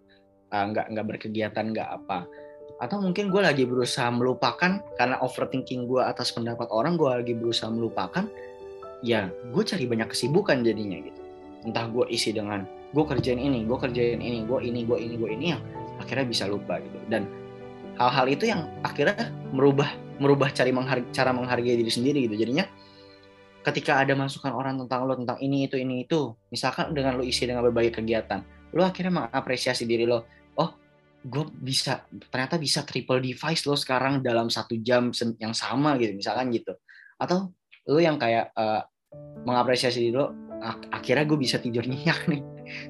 Uh, 0.49 0.65
nggak 0.73 0.86
nggak 0.91 1.06
berkegiatan 1.15 1.65
nggak 1.71 1.89
apa. 1.89 2.28
Atau 2.80 3.04
mungkin 3.04 3.28
gue 3.32 3.41
lagi 3.43 3.63
berusaha 3.67 4.08
melupakan 4.12 4.80
karena 4.95 5.15
overthinking 5.19 5.88
gue 5.88 5.99
atas 5.99 6.32
pendapat 6.32 6.67
orang 6.71 6.95
gue 6.95 7.08
lagi 7.08 7.34
berusaha 7.36 7.67
melupakan 7.71 8.28
ya 8.99 9.32
gue 9.32 9.63
cari 9.63 9.88
banyak 9.88 10.12
kesibukan 10.12 10.63
jadinya 10.63 10.99
gitu. 10.99 11.21
Entah 11.63 11.88
gue 11.91 12.08
isi 12.12 12.36
dengan 12.36 12.67
gue 12.89 13.04
kerjain 13.06 13.38
ini 13.38 13.63
gue 13.69 13.78
kerjain 13.78 14.19
ini 14.19 14.43
gue 14.43 14.60
ini 14.65 14.82
gue 14.84 14.97
ini 14.97 15.15
gue 15.15 15.30
ini 15.30 15.45
yang 15.56 15.62
akhirnya 15.99 16.25
bisa 16.28 16.43
lupa 16.47 16.80
gitu. 16.84 16.97
Dan 17.08 17.38
hal-hal 18.00 18.26
itu 18.32 18.48
yang 18.48 18.72
akhirnya 18.82 19.30
merubah 19.52 19.92
merubah 20.20 20.52
cari 20.52 20.72
menghargai, 20.72 21.12
cara 21.12 21.32
menghargai 21.36 21.76
diri 21.80 21.92
sendiri 21.92 22.28
gitu. 22.28 22.36
Jadinya 22.40 22.66
ketika 23.64 24.00
ada 24.00 24.16
masukan 24.16 24.56
orang 24.56 24.80
tentang 24.80 25.04
lo 25.04 25.14
tentang 25.20 25.38
ini 25.44 25.68
itu 25.68 25.76
ini 25.76 26.08
itu 26.08 26.32
misalkan 26.48 26.96
dengan 26.96 27.20
lo 27.20 27.24
isi 27.28 27.44
dengan 27.44 27.60
berbagai 27.68 28.00
kegiatan 28.00 28.40
lo 28.72 28.88
akhirnya 28.88 29.28
mengapresiasi 29.28 29.84
diri 29.84 30.08
lo 30.08 30.24
oh 30.56 30.70
gue 31.20 31.44
bisa 31.60 32.08
ternyata 32.32 32.56
bisa 32.56 32.88
triple 32.88 33.20
device 33.20 33.68
lo 33.68 33.76
sekarang 33.76 34.24
dalam 34.24 34.48
satu 34.48 34.80
jam 34.80 35.12
yang 35.42 35.52
sama 35.52 36.00
gitu 36.00 36.16
misalkan 36.16 36.48
gitu. 36.56 36.72
Atau 37.20 37.52
lo 37.90 38.00
yang 38.00 38.16
kayak 38.16 38.56
uh, 38.56 38.86
mengapresiasi 39.44 40.08
diri 40.08 40.16
lo 40.16 40.32
akhirnya 40.92 41.28
gue 41.28 41.40
bisa 41.40 41.60
tidur 41.60 41.84
nyenyak 41.84 42.32
nih. 42.32 42.42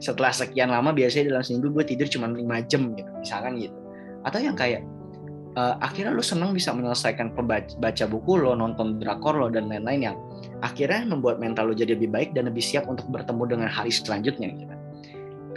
Setelah 0.04 0.36
sekian 0.36 0.70
lama 0.70 0.94
biasanya 0.94 1.34
dalam 1.34 1.42
seminggu 1.42 1.74
gue 1.74 1.86
tidur 1.88 2.06
cuma 2.12 2.30
lima 2.30 2.62
jam 2.70 2.94
gitu 2.94 3.10
misalkan 3.18 3.58
gitu. 3.58 3.74
Atau 4.22 4.44
yang 4.44 4.54
kayak 4.54 4.86
uh, 5.58 5.76
akhirnya 5.82 6.14
lu 6.14 6.22
senang 6.22 6.54
bisa 6.54 6.76
menyelesaikan 6.76 7.34
pembaca, 7.34 7.74
baca 7.80 8.06
buku 8.06 8.38
lo, 8.38 8.54
nonton 8.54 9.02
drakor 9.02 9.40
lo 9.40 9.48
dan 9.50 9.72
lain-lain 9.72 10.14
yang 10.14 10.18
akhirnya 10.62 11.08
membuat 11.08 11.40
mental 11.40 11.72
lo 11.72 11.74
jadi 11.74 11.96
lebih 11.96 12.12
baik 12.12 12.36
dan 12.36 12.52
lebih 12.52 12.62
siap 12.62 12.86
untuk 12.86 13.08
bertemu 13.10 13.44
dengan 13.58 13.70
hari 13.72 13.90
selanjutnya 13.90 14.52
gitu. 14.54 14.76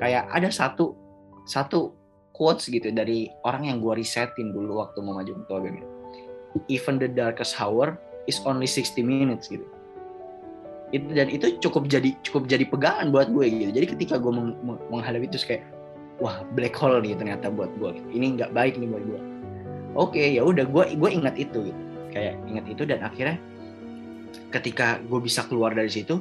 Kayak 0.00 0.31
ada 0.33 0.48
satu 0.48 0.96
satu 1.44 1.92
quotes 2.33 2.70
gitu 2.70 2.88
dari 2.94 3.28
orang 3.44 3.68
yang 3.68 3.76
gue 3.83 3.98
risetin 3.98 4.55
dulu 4.55 4.81
waktu 4.81 4.98
mau 5.02 5.18
maju 5.18 5.33
ketua 5.44 5.59
BEM. 5.61 5.76
Even 6.68 7.00
the 7.00 7.09
darkest 7.09 7.57
hour 7.57 7.96
is 8.28 8.40
only 8.44 8.68
60 8.68 9.02
minutes 9.02 9.48
gitu. 9.48 9.64
Itu 10.92 11.09
dan 11.16 11.33
itu 11.33 11.57
cukup 11.64 11.88
jadi 11.88 12.12
cukup 12.20 12.44
jadi 12.48 12.68
pegangan 12.68 13.09
buat 13.11 13.33
gue 13.33 13.44
gitu. 13.48 13.72
Jadi 13.72 13.87
ketika 13.96 14.14
gue 14.20 14.33
meng 14.33 14.57
menghadapi 14.92 15.28
itu 15.28 15.40
kayak 15.40 15.64
wah 16.20 16.44
black 16.52 16.76
hole 16.76 17.00
nih 17.00 17.16
ternyata 17.16 17.48
buat 17.48 17.72
gue. 17.81 17.96
Gitu. 17.96 18.09
Ini 18.20 18.26
nggak 18.37 18.50
baik 18.52 18.76
nih 18.76 18.88
buat 18.92 19.05
gue 19.09 19.32
oke 19.96 20.16
okay, 20.16 20.37
ya 20.37 20.42
udah 20.44 20.64
gue 20.66 20.85
gue 20.96 21.11
ingat 21.11 21.35
itu 21.38 21.72
gitu. 21.72 21.81
Kayak 22.12 22.37
inget 22.44 22.64
itu 22.68 22.83
dan 22.85 23.00
akhirnya 23.05 23.37
ketika 24.52 25.00
gue 25.05 25.20
bisa 25.20 25.44
keluar 25.48 25.72
dari 25.72 25.88
situ 25.88 26.20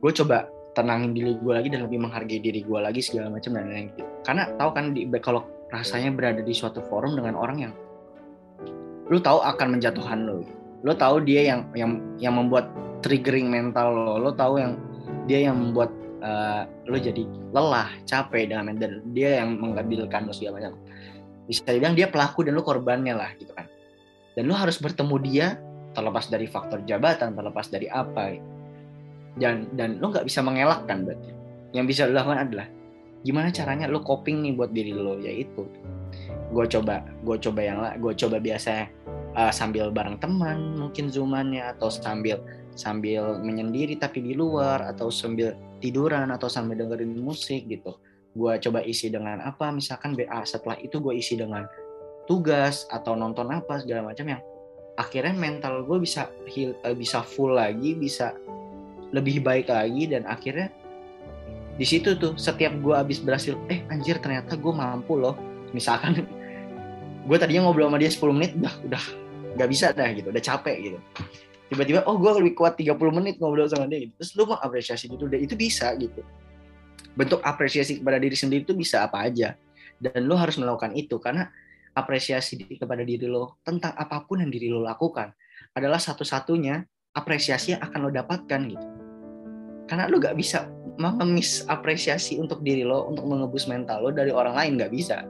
gue 0.00 0.12
coba 0.14 0.46
tenangin 0.72 1.12
diri 1.12 1.34
gue 1.36 1.52
lagi 1.52 1.68
dan 1.68 1.84
lebih 1.84 1.98
menghargai 2.06 2.40
diri 2.40 2.62
gue 2.62 2.78
lagi 2.78 3.02
segala 3.02 3.34
macam 3.34 3.58
dan 3.58 3.66
lain-lain 3.66 3.90
gitu. 3.94 4.04
Karena 4.22 4.42
tahu 4.54 4.70
kan 4.72 4.84
di, 4.94 5.02
kalau 5.18 5.42
rasanya 5.70 6.10
berada 6.14 6.42
di 6.42 6.54
suatu 6.54 6.82
forum 6.86 7.18
dengan 7.18 7.34
orang 7.38 7.58
yang 7.58 7.72
lu 9.10 9.18
tahu 9.18 9.42
akan 9.42 9.78
menjatuhkan 9.78 10.22
lo 10.22 10.46
lo 10.86 10.92
tahu 10.94 11.26
dia 11.26 11.50
yang 11.50 11.60
yang 11.74 11.92
yang 12.22 12.34
membuat 12.38 12.70
triggering 13.02 13.50
mental 13.50 13.90
lo 13.90 14.14
lo 14.22 14.30
tahu 14.30 14.62
yang 14.62 14.78
dia 15.26 15.50
yang 15.50 15.58
membuat 15.58 15.90
uh, 16.22 16.62
lo 16.86 16.96
jadi 16.98 17.26
lelah 17.50 17.90
capek 18.06 18.54
dengan 18.54 18.78
dan 18.78 19.02
dia 19.10 19.42
yang 19.42 19.58
mengambilkan 19.58 20.30
lo 20.30 20.32
segala 20.34 20.62
macam 20.62 20.78
bisa 21.50 21.66
dibilang 21.66 21.98
dia 21.98 22.06
pelaku 22.06 22.46
dan 22.46 22.54
lo 22.54 22.62
korbannya 22.62 23.14
lah 23.18 23.34
gitu 23.34 23.50
kan. 23.50 23.66
Dan 24.38 24.46
lo 24.46 24.54
harus 24.54 24.78
bertemu 24.78 25.16
dia 25.26 25.46
terlepas 25.90 26.30
dari 26.30 26.46
faktor 26.46 26.86
jabatan 26.86 27.34
terlepas 27.34 27.66
dari 27.66 27.90
apa 27.90 28.38
dan 29.34 29.66
dan 29.74 29.98
lo 29.98 30.14
nggak 30.14 30.22
bisa 30.22 30.38
mengelakkan 30.46 31.02
berarti. 31.02 31.34
Yang 31.74 31.86
bisa 31.90 32.00
lo 32.06 32.14
lakukan 32.14 32.46
adalah 32.46 32.66
gimana 33.26 33.50
caranya 33.50 33.90
lo 33.90 34.00
coping 34.00 34.46
nih 34.46 34.52
buat 34.54 34.70
diri 34.70 34.94
lo 34.94 35.18
yaitu 35.18 35.66
gue 36.50 36.66
coba 36.66 37.04
gue 37.22 37.36
coba 37.38 37.60
yang 37.62 37.78
lah 37.78 37.92
gue 37.94 38.12
coba 38.16 38.42
biasa 38.42 38.88
uh, 39.38 39.52
sambil 39.54 39.92
bareng 39.94 40.18
teman 40.18 40.74
mungkin 40.74 41.12
zoomannya 41.12 41.62
atau 41.76 41.92
sambil 41.92 42.42
sambil 42.74 43.38
menyendiri 43.38 43.94
tapi 43.98 44.24
di 44.24 44.32
luar 44.34 44.82
atau 44.90 45.12
sambil 45.12 45.54
tiduran 45.78 46.32
atau 46.32 46.50
sambil 46.50 46.80
dengerin 46.82 47.14
musik 47.22 47.68
gitu 47.70 47.94
gue 48.30 48.52
coba 48.62 48.80
isi 48.86 49.10
dengan 49.10 49.42
apa 49.42 49.74
misalkan 49.74 50.14
BA 50.14 50.46
setelah 50.46 50.78
itu 50.78 51.02
gue 51.02 51.18
isi 51.18 51.34
dengan 51.34 51.66
tugas 52.30 52.86
atau 52.86 53.18
nonton 53.18 53.50
apa 53.50 53.82
segala 53.82 54.14
macam 54.14 54.30
yang 54.30 54.42
akhirnya 54.94 55.34
mental 55.34 55.82
gue 55.82 55.98
bisa 55.98 56.30
heal, 56.46 56.76
eh, 56.86 56.94
bisa 56.94 57.26
full 57.26 57.58
lagi 57.58 57.98
bisa 57.98 58.36
lebih 59.10 59.42
baik 59.42 59.66
lagi 59.66 60.06
dan 60.06 60.22
akhirnya 60.30 60.70
di 61.80 61.86
situ 61.88 62.12
tuh 62.20 62.36
setiap 62.36 62.76
gue 62.84 62.92
habis 62.92 63.18
berhasil 63.24 63.56
eh 63.72 63.80
anjir 63.88 64.20
ternyata 64.20 64.52
gue 64.52 64.68
mampu 64.68 65.16
loh. 65.16 65.32
Misalkan 65.72 66.28
gue 67.28 67.36
tadinya 67.40 67.66
ngobrol 67.66 67.88
sama 67.88 67.96
dia 67.96 68.12
10 68.12 68.36
menit 68.36 68.52
udah 68.60 68.74
udah 68.84 69.04
nggak 69.56 69.68
bisa 69.72 69.86
dah 69.96 70.08
gitu 70.12 70.28
udah 70.28 70.44
capek 70.44 70.76
gitu. 70.92 70.98
Tiba-tiba 71.72 72.04
oh 72.04 72.20
gue 72.20 72.30
lebih 72.42 72.52
kuat 72.52 72.76
30 72.76 72.94
menit 73.16 73.40
ngobrol 73.40 73.64
sama 73.64 73.88
dia 73.88 74.04
gitu. 74.04 74.12
terus 74.20 74.30
lu 74.36 74.44
mau 74.44 74.58
apresiasi 74.60 75.08
gitu 75.08 75.24
udah 75.24 75.38
itu 75.40 75.54
bisa 75.56 75.94
gitu 75.96 76.20
bentuk 77.14 77.42
apresiasi 77.42 77.98
kepada 77.98 78.18
diri 78.20 78.36
sendiri 78.36 78.62
itu 78.62 78.74
bisa 78.74 79.06
apa 79.06 79.26
aja. 79.26 79.56
Dan 80.00 80.24
lo 80.24 80.36
harus 80.38 80.56
melakukan 80.56 80.96
itu 80.96 81.20
karena 81.20 81.52
apresiasi 81.92 82.56
kepada 82.78 83.02
diri 83.02 83.26
lo 83.26 83.60
tentang 83.66 83.92
apa 83.98 84.24
pun 84.24 84.40
yang 84.40 84.48
diri 84.48 84.70
lo 84.70 84.80
lakukan 84.80 85.34
adalah 85.76 85.98
satu-satunya 86.00 86.80
apresiasi 87.14 87.76
yang 87.76 87.82
akan 87.82 87.98
lo 88.08 88.10
dapatkan 88.14 88.60
gitu. 88.70 88.86
Karena 89.90 90.06
lo 90.06 90.22
gak 90.22 90.38
bisa 90.38 90.70
mengemis 90.96 91.66
apresiasi 91.66 92.38
untuk 92.38 92.62
diri 92.62 92.86
lo 92.86 93.10
untuk 93.10 93.26
mengebus 93.26 93.66
mental 93.66 94.06
lo 94.06 94.10
dari 94.14 94.30
orang 94.30 94.54
lain 94.54 94.72
gak 94.80 94.92
bisa. 94.94 95.26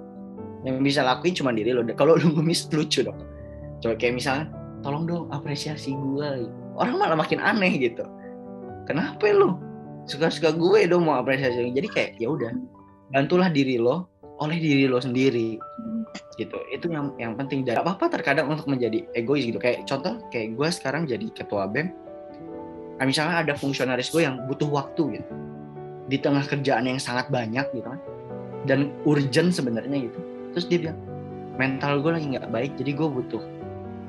Yang 0.62 0.76
bisa 0.84 1.00
lakuin 1.00 1.32
cuma 1.32 1.50
diri 1.50 1.72
lo. 1.72 1.82
Kalau 1.96 2.20
lo 2.20 2.26
ngemis 2.36 2.68
lucu 2.70 3.02
dong. 3.02 3.18
Coba 3.80 3.96
kayak 3.96 4.20
misalnya 4.20 4.44
tolong 4.84 5.08
dong 5.08 5.24
apresiasi 5.32 5.96
gue 5.96 6.48
orang 6.76 6.96
malah 7.00 7.16
makin 7.16 7.40
aneh 7.40 7.80
gitu. 7.80 8.04
Kenapa 8.84 9.32
lo 9.32 9.69
suka-suka 10.10 10.50
gue 10.50 10.90
dong 10.90 11.06
mau 11.06 11.22
apresiasi. 11.22 11.70
Jadi 11.70 11.88
kayak 11.88 12.10
ya 12.18 12.28
udah 12.34 12.50
bantulah 13.14 13.46
diri 13.46 13.78
lo 13.78 14.10
oleh 14.42 14.58
diri 14.58 14.90
lo 14.90 14.98
sendiri. 14.98 15.54
Gitu. 16.34 16.58
Itu 16.74 16.90
yang 16.90 17.14
yang 17.22 17.38
penting. 17.38 17.62
Dan 17.62 17.86
apa 17.86 17.94
apa 17.94 18.10
terkadang 18.10 18.50
untuk 18.50 18.66
menjadi 18.66 19.06
egois 19.14 19.46
gitu. 19.46 19.62
Kayak 19.62 19.86
contoh 19.86 20.18
kayak 20.34 20.58
gue 20.58 20.68
sekarang 20.74 21.06
jadi 21.06 21.26
ketua 21.30 21.70
bem. 21.70 21.94
Nah, 23.00 23.08
misalnya 23.08 23.40
ada 23.40 23.52
fungsionaris 23.56 24.12
gue 24.12 24.26
yang 24.26 24.44
butuh 24.50 24.68
waktu 24.68 25.20
gitu. 25.20 25.26
Di 26.10 26.18
tengah 26.18 26.44
kerjaan 26.44 26.90
yang 26.90 26.98
sangat 26.98 27.30
banyak 27.30 27.64
gitu 27.70 27.86
kan. 27.86 28.00
Dan 28.66 28.90
urgent 29.06 29.54
sebenarnya 29.54 30.10
gitu. 30.10 30.18
Terus 30.56 30.66
dia 30.66 30.78
bilang 30.82 31.00
mental 31.56 32.00
gue 32.00 32.12
lagi 32.16 32.26
nggak 32.34 32.48
baik 32.50 32.72
jadi 32.80 32.90
gue 32.98 33.08
butuh 33.08 33.42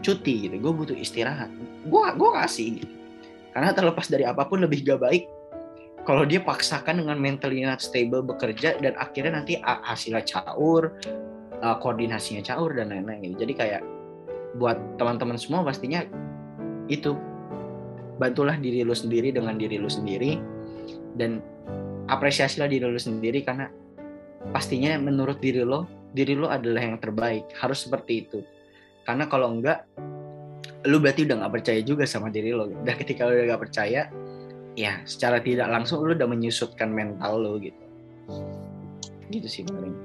cuti 0.02 0.50
gitu. 0.50 0.56
Gue 0.58 0.74
butuh 0.74 0.98
istirahat. 0.98 1.54
Gue 1.86 2.04
gue 2.18 2.30
kasih 2.42 2.82
gitu. 2.82 2.96
Karena 3.52 3.76
terlepas 3.76 4.08
dari 4.08 4.24
apa 4.24 4.48
pun 4.48 4.64
lebih 4.64 4.88
gak 4.88 5.04
baik 5.04 5.24
kalau 6.02 6.26
dia 6.26 6.42
paksakan 6.42 7.06
dengan 7.06 7.18
mentally 7.22 7.62
not 7.62 7.78
stable 7.78 8.26
bekerja 8.26 8.78
dan 8.82 8.98
akhirnya 8.98 9.38
nanti 9.38 9.62
hasilnya 9.62 10.26
caur 10.26 10.98
uh, 11.62 11.78
koordinasinya 11.78 12.42
caur 12.42 12.74
dan 12.74 12.90
lain-lain 12.90 13.32
gitu. 13.32 13.46
Jadi 13.46 13.54
kayak 13.54 13.82
buat 14.58 14.78
teman-teman 14.98 15.38
semua 15.38 15.62
pastinya 15.62 16.02
itu. 16.90 17.14
Bantulah 18.18 18.54
diri 18.58 18.86
lu 18.86 18.94
sendiri 18.94 19.34
dengan 19.34 19.58
diri 19.58 19.82
lu 19.82 19.90
sendiri 19.90 20.38
dan 21.18 21.42
apresiasilah 22.06 22.70
diri 22.70 22.86
lu 22.86 23.02
sendiri 23.02 23.42
karena 23.42 23.66
pastinya 24.54 24.94
menurut 25.02 25.42
diri 25.42 25.66
lo 25.66 25.90
diri 26.14 26.38
lo 26.38 26.50
adalah 26.50 26.86
yang 26.86 26.98
terbaik. 27.02 27.50
Harus 27.58 27.86
seperti 27.86 28.26
itu. 28.26 28.40
Karena 29.06 29.26
kalau 29.26 29.54
enggak 29.58 29.86
lu 30.86 30.98
berarti 30.98 31.30
udah 31.30 31.46
nggak 31.46 31.54
percaya 31.62 31.82
juga 31.82 32.06
sama 32.06 32.30
diri 32.30 32.54
lo. 32.54 32.70
Dan 32.70 32.94
ketika 32.98 33.26
lu 33.26 33.38
udah 33.38 33.58
gak 33.58 33.62
percaya 33.70 34.10
ya 34.80 35.04
secara 35.04 35.44
tidak 35.44 35.68
langsung 35.68 36.04
lu 36.04 36.16
udah 36.16 36.28
menyusutkan 36.28 36.92
mental 36.92 37.42
lo 37.42 37.60
gitu. 37.60 37.84
Gitu 39.32 39.48
sih 39.48 39.64
paling. 39.68 39.96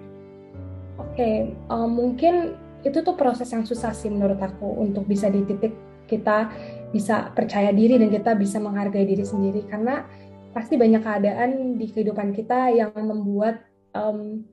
Oke 0.96 1.12
okay, 1.12 1.34
um, 1.68 1.92
mungkin 1.92 2.56
itu 2.86 3.02
tuh 3.02 3.18
proses 3.18 3.50
yang 3.50 3.66
susah 3.66 3.90
sih 3.92 4.08
menurut 4.08 4.38
aku 4.38 4.78
untuk 4.78 5.04
bisa 5.10 5.26
di 5.26 5.42
titik 5.42 5.74
kita 6.06 6.50
bisa 6.94 7.34
percaya 7.34 7.74
diri 7.74 7.98
dan 7.98 8.08
kita 8.08 8.38
bisa 8.38 8.62
menghargai 8.62 9.06
diri 9.06 9.26
sendiri. 9.26 9.66
Karena 9.66 10.06
pasti 10.54 10.78
banyak 10.78 11.02
keadaan 11.02 11.50
di 11.76 11.86
kehidupan 11.90 12.32
kita 12.32 12.72
yang 12.72 12.94
membuat 12.94 13.66
um, 13.92 14.46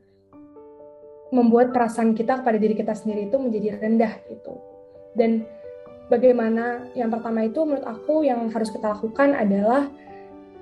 membuat 1.33 1.73
perasaan 1.73 2.13
kita 2.13 2.41
kepada 2.41 2.57
diri 2.61 2.77
kita 2.77 2.93
sendiri 2.93 3.29
itu 3.29 3.37
menjadi 3.41 3.81
rendah 3.81 4.13
gitu. 4.29 4.53
Dan 5.17 5.45
bagaimana 6.13 6.85
yang 6.93 7.09
pertama 7.09 7.49
itu 7.49 7.65
menurut 7.65 7.81
aku 7.81 8.21
yang 8.21 8.45
harus 8.53 8.69
kita 8.69 8.93
lakukan 8.93 9.33
adalah 9.33 9.89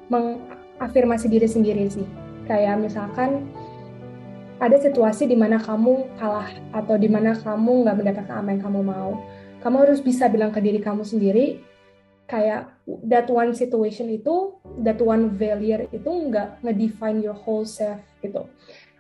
mengafirmasi 0.08 1.28
diri 1.28 1.48
sendiri 1.52 1.92
sih. 1.92 2.08
Kayak 2.48 2.80
misalkan 2.80 3.52
ada 4.64 4.80
situasi 4.80 5.28
di 5.28 5.36
mana 5.36 5.60
kamu 5.60 6.16
kalah 6.16 6.48
atau 6.72 6.96
di 6.96 7.12
mana 7.12 7.36
kamu 7.36 7.84
nggak 7.84 7.98
mendapatkan 8.00 8.36
apa 8.40 8.50
yang 8.56 8.64
kamu 8.64 8.80
mau. 8.80 9.12
Kamu 9.60 9.76
harus 9.84 10.00
bisa 10.00 10.32
bilang 10.32 10.56
ke 10.56 10.64
diri 10.64 10.80
kamu 10.80 11.04
sendiri 11.04 11.60
kayak 12.32 12.72
that 13.04 13.28
one 13.28 13.52
situation 13.52 14.08
itu, 14.08 14.56
that 14.88 14.98
one 15.04 15.36
failure 15.36 15.84
itu 15.92 16.08
nggak 16.08 16.64
ngedefine 16.64 17.20
your 17.20 17.36
whole 17.36 17.68
self 17.68 18.00
gitu. 18.24 18.48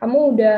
Kamu 0.03 0.35
udah 0.35 0.57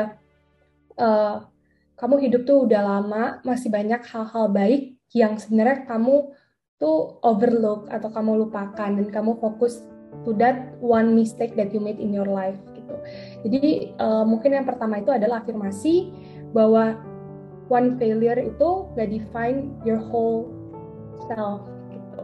uh, 0.98 1.46
kamu 1.94 2.26
hidup 2.26 2.42
tuh 2.42 2.66
udah 2.66 2.82
lama, 2.82 3.38
masih 3.46 3.70
banyak 3.70 4.02
hal-hal 4.02 4.50
baik 4.50 4.98
yang 5.12 5.36
sebenarnya 5.36 5.84
kamu 5.84 6.32
tuh 6.80 7.20
overlook 7.22 7.86
atau 7.92 8.10
kamu 8.10 8.46
lupakan 8.46 8.90
dan 8.96 9.06
kamu 9.12 9.36
fokus 9.38 9.84
to 10.22 10.34
that 10.38 10.74
one 10.78 11.14
mistake 11.14 11.54
that 11.58 11.70
you 11.74 11.82
made 11.82 11.98
in 11.98 12.14
your 12.14 12.26
life 12.26 12.58
gitu. 12.74 12.94
Jadi 13.46 13.94
uh, 13.98 14.24
mungkin 14.26 14.54
yang 14.56 14.66
pertama 14.66 15.02
itu 15.02 15.10
adalah 15.10 15.42
afirmasi 15.42 16.10
bahwa 16.54 16.98
one 17.68 17.96
failure 17.98 18.38
itu 18.38 18.70
gak 18.94 19.10
define 19.10 19.74
your 19.82 19.98
whole 19.98 20.50
self 21.26 21.64
gitu. 21.90 22.22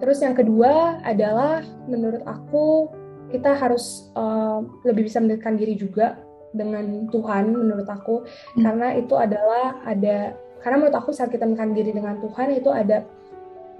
Terus 0.00 0.18
yang 0.24 0.36
kedua 0.36 1.04
adalah 1.04 1.64
menurut 1.88 2.24
aku 2.24 2.88
kita 3.30 3.54
harus 3.54 4.10
uh, 4.18 4.64
lebih 4.82 5.06
bisa 5.06 5.22
mendekatkan 5.22 5.56
diri 5.56 5.78
juga 5.78 6.18
dengan 6.50 7.06
Tuhan 7.14 7.54
menurut 7.54 7.86
aku 7.86 8.26
hmm. 8.26 8.62
karena 8.66 8.98
itu 8.98 9.14
adalah 9.14 9.78
ada 9.86 10.34
karena 10.60 10.76
menurut 10.76 10.96
aku 10.96 11.10
saat 11.16 11.32
kita 11.32 11.48
menekan 11.48 11.72
diri 11.72 11.92
dengan 11.92 12.20
Tuhan 12.20 12.52
itu 12.52 12.68
ada 12.68 13.04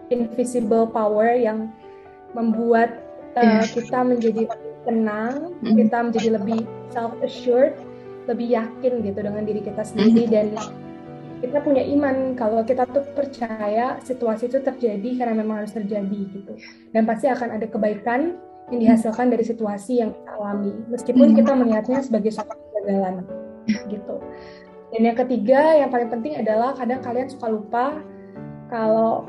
invisible 0.09 0.89
power 0.89 1.37
yang 1.37 1.69
membuat 2.33 3.05
uh, 3.37 3.65
kita 3.69 4.01
menjadi 4.01 4.49
tenang, 4.89 5.55
mm. 5.61 5.77
kita 5.77 5.97
menjadi 6.09 6.29
lebih 6.41 6.61
self 6.91 7.13
assured, 7.21 7.77
lebih 8.27 8.49
yakin 8.49 9.05
gitu 9.05 9.21
dengan 9.21 9.43
diri 9.45 9.61
kita 9.61 9.83
sendiri. 9.85 10.25
Mm. 10.27 10.33
dan 10.33 10.47
kita 11.41 11.57
punya 11.65 11.81
iman 11.97 12.37
kalau 12.37 12.61
kita 12.61 12.85
tuh 12.93 13.01
percaya 13.17 13.97
situasi 14.05 14.53
itu 14.53 14.61
terjadi 14.61 15.25
karena 15.25 15.41
memang 15.41 15.65
harus 15.65 15.73
terjadi 15.73 16.21
gitu. 16.33 16.53
Dan 16.93 17.09
pasti 17.09 17.33
akan 17.33 17.57
ada 17.57 17.65
kebaikan 17.65 18.37
yang 18.69 18.81
dihasilkan 18.81 19.33
dari 19.33 19.45
situasi 19.45 20.05
yang 20.05 20.13
kita 20.13 20.31
alami. 20.37 20.73
Meskipun 20.93 21.33
kita 21.33 21.53
melihatnya 21.57 22.05
sebagai 22.05 22.29
suatu 22.33 22.53
kegagalan 22.77 23.25
gitu 23.93 24.21
dan 24.91 25.01
yang 25.07 25.19
ketiga 25.19 25.61
yang 25.79 25.91
paling 25.91 26.11
penting 26.11 26.39
adalah 26.39 26.75
kadang 26.75 26.99
kalian 27.03 27.31
suka 27.31 27.47
lupa 27.47 27.85
kalau 28.71 29.27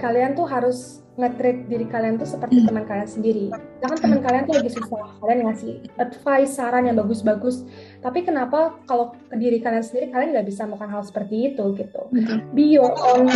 kalian 0.00 0.32
tuh 0.32 0.48
harus 0.48 1.04
nge-treat 1.14 1.70
diri 1.70 1.86
kalian 1.86 2.18
tuh 2.18 2.26
seperti 2.26 2.58
hmm. 2.58 2.66
teman 2.66 2.84
kalian 2.90 3.06
sendiri. 3.06 3.46
Jangan 3.78 3.98
teman 4.02 4.20
kalian 4.26 4.42
tuh 4.50 4.54
lagi 4.58 4.70
susah, 4.74 5.14
kalian 5.22 5.38
ngasih 5.46 5.72
advice, 6.02 6.52
saran 6.58 6.90
yang 6.90 6.98
bagus-bagus. 6.98 7.62
Tapi 8.02 8.26
kenapa 8.26 8.74
kalau 8.90 9.14
ke 9.30 9.36
diri 9.38 9.62
kalian 9.62 9.86
sendiri 9.86 10.10
kalian 10.10 10.34
nggak 10.34 10.48
bisa 10.50 10.66
melakukan 10.66 10.90
hal 10.90 11.02
seperti 11.06 11.54
itu 11.54 11.64
gitu? 11.78 12.02
Hmm. 12.10 12.50
Be 12.50 12.66
your 12.66 12.90
own, 12.90 13.30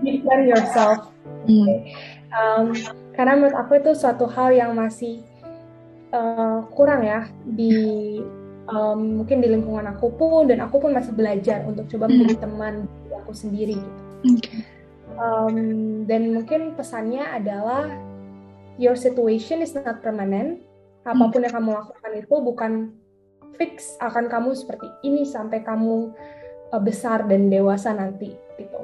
defend 0.00 0.48
yourself. 0.48 1.12
Hmm. 1.44 1.68
Um, 2.32 2.64
karena 3.12 3.36
menurut 3.36 3.56
aku 3.60 3.76
itu 3.76 3.92
suatu 3.92 4.24
hal 4.24 4.56
yang 4.56 4.72
masih 4.72 5.20
uh, 6.16 6.64
kurang 6.72 7.04
ya 7.04 7.28
di 7.44 7.72
um, 8.68 9.24
mungkin 9.24 9.40
di 9.40 9.48
lingkungan 9.48 9.88
aku 9.90 10.12
pun 10.14 10.46
dan 10.46 10.62
aku 10.62 10.78
pun 10.78 10.92
masih 10.92 11.16
belajar 11.16 11.64
untuk 11.64 11.88
coba 11.88 12.06
menjadi 12.06 12.36
hmm. 12.38 12.44
teman 12.44 12.74
aku 13.24 13.32
sendiri 13.34 13.76
gitu. 13.76 14.00
Okay 14.38 14.78
um, 15.18 15.58
dan 16.06 16.32
mungkin 16.32 16.78
pesannya 16.78 17.26
adalah 17.26 17.90
your 18.78 18.94
situation 18.94 19.60
is 19.60 19.74
not 19.74 20.00
permanent. 20.00 20.62
Apa 21.04 21.32
pun 21.32 21.40
yang 21.40 21.54
kamu 21.54 21.70
lakukan 21.72 22.12
itu 22.14 22.34
bukan 22.36 22.72
fix 23.58 23.98
akan 23.98 24.30
kamu 24.30 24.54
seperti 24.54 24.86
ini 25.02 25.26
sampai 25.26 25.64
kamu 25.66 26.14
uh, 26.70 26.82
besar 26.82 27.26
dan 27.26 27.50
dewasa 27.50 27.92
nanti 27.92 28.32
gitu. 28.56 28.80